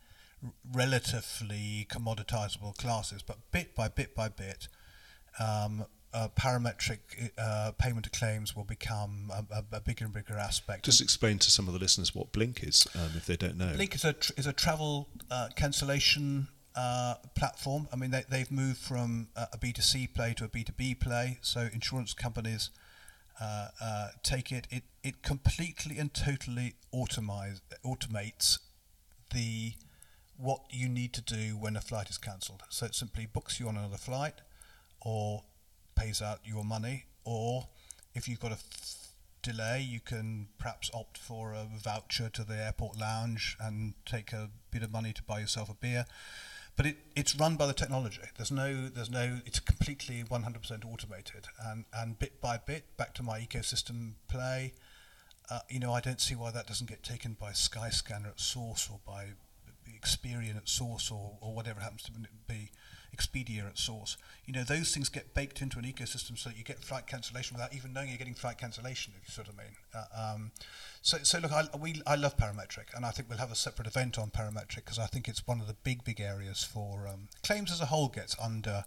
[0.72, 4.68] relatively commoditizable classes, but bit by bit by bit,
[5.40, 10.38] um, uh, parametric uh, payment of claims will become a, a, a, bigger and bigger
[10.38, 10.86] aspect.
[10.86, 13.74] Just explain to some of the listeners what Blink is, um, if they don't know.
[13.74, 17.88] Blink is a tr- is a travel uh, cancellation uh, platform.
[17.92, 20.74] I mean, they, they've moved from a B two C play to a B two
[20.74, 21.40] B play.
[21.42, 22.70] So insurance companies
[23.40, 24.68] uh, uh, take it.
[24.70, 28.60] It it completely and totally automates
[29.34, 29.74] the
[30.38, 32.64] what you need to do when a flight is cancelled.
[32.70, 34.36] So it simply books you on another flight
[35.02, 35.44] or
[35.96, 37.68] pays out your money, or
[38.16, 38.58] if you've got a
[39.42, 44.50] delay, you can perhaps opt for a voucher to the airport lounge and take a
[44.72, 46.06] bit of money to buy yourself a beer.
[46.76, 48.22] But it, it's run by the technology.
[48.38, 51.46] There's no, there's no, it's completely 100% automated.
[51.64, 54.74] And, and bit by bit, back to my ecosystem play,
[55.52, 58.90] uh, you know, I don't see why that doesn't get taken by Skyscanner at source
[58.92, 59.28] or by
[60.04, 62.12] Experian at source or, or whatever it happens to
[62.48, 62.72] be,
[63.16, 64.18] Expedia at source.
[64.46, 67.56] You know, those things get baked into an ecosystem so that you get flight cancellation
[67.56, 69.76] without even knowing you're getting flight cancellation, if you sort of mean.
[69.94, 70.52] Uh, um,
[71.02, 73.88] so, so look, I, we, I love parametric, and I think we'll have a separate
[73.88, 77.28] event on parametric because I think it's one of the big, big areas for um,
[77.44, 78.86] claims as a whole gets under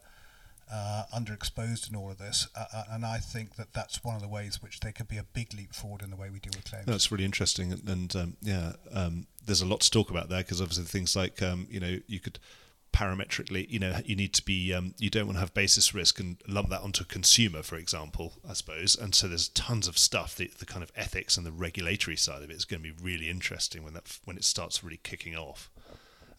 [0.72, 4.22] uh, underexposed in all of this, uh, uh, and I think that that's one of
[4.22, 6.52] the ways which there could be a big leap forward in the way we deal
[6.56, 6.86] with claims.
[6.86, 10.40] That's really interesting, and, and um, yeah, um, there's a lot to talk about there
[10.40, 12.38] because obviously things like um, you know you could
[12.96, 16.18] parametrically, you know, you need to be, um, you don't want to have basis risk
[16.18, 18.96] and lump that onto a consumer, for example, I suppose.
[18.96, 20.34] And so there's tons of stuff.
[20.34, 23.04] The, the kind of ethics and the regulatory side of it is going to be
[23.04, 25.70] really interesting when that when it starts really kicking off.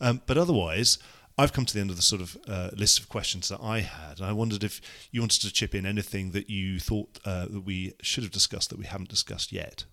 [0.01, 0.97] Um, but otherwise,
[1.37, 3.81] I've come to the end of the sort of uh, list of questions that I
[3.81, 4.81] had, I wondered if
[5.11, 8.71] you wanted to chip in anything that you thought uh, that we should have discussed
[8.71, 9.85] that we haven't discussed yet.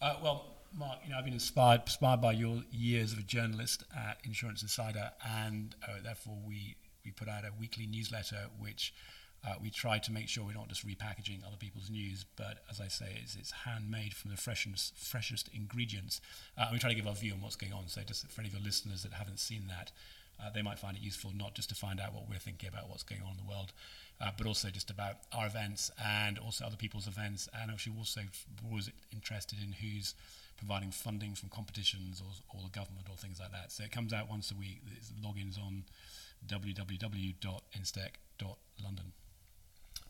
[0.00, 3.84] Uh, well, Mark, you know, I've been inspired, inspired by your years of a journalist
[3.96, 8.92] at Insurance Insider, and uh, therefore we, we put out a weekly newsletter which
[9.46, 12.80] uh, we try to make sure we're not just repackaging other people's news, but as
[12.80, 16.20] I say, it's, it's handmade from the freshest, freshest ingredients.
[16.58, 17.86] Uh, we try to give our view on what's going on.
[17.86, 19.92] So, just for any of your listeners that haven't seen that,
[20.42, 22.88] uh, they might find it useful not just to find out what we're thinking about
[22.88, 23.72] what's going on in the world,
[24.20, 27.48] uh, but also just about our events and also other people's events.
[27.60, 28.22] And actually, also
[28.70, 28.80] we're
[29.12, 30.14] interested in who's
[30.56, 33.72] providing funding from competitions or, or the government or things like that.
[33.72, 34.80] So it comes out once a week.
[34.86, 35.84] There's logins on
[36.46, 39.12] www.instech.london.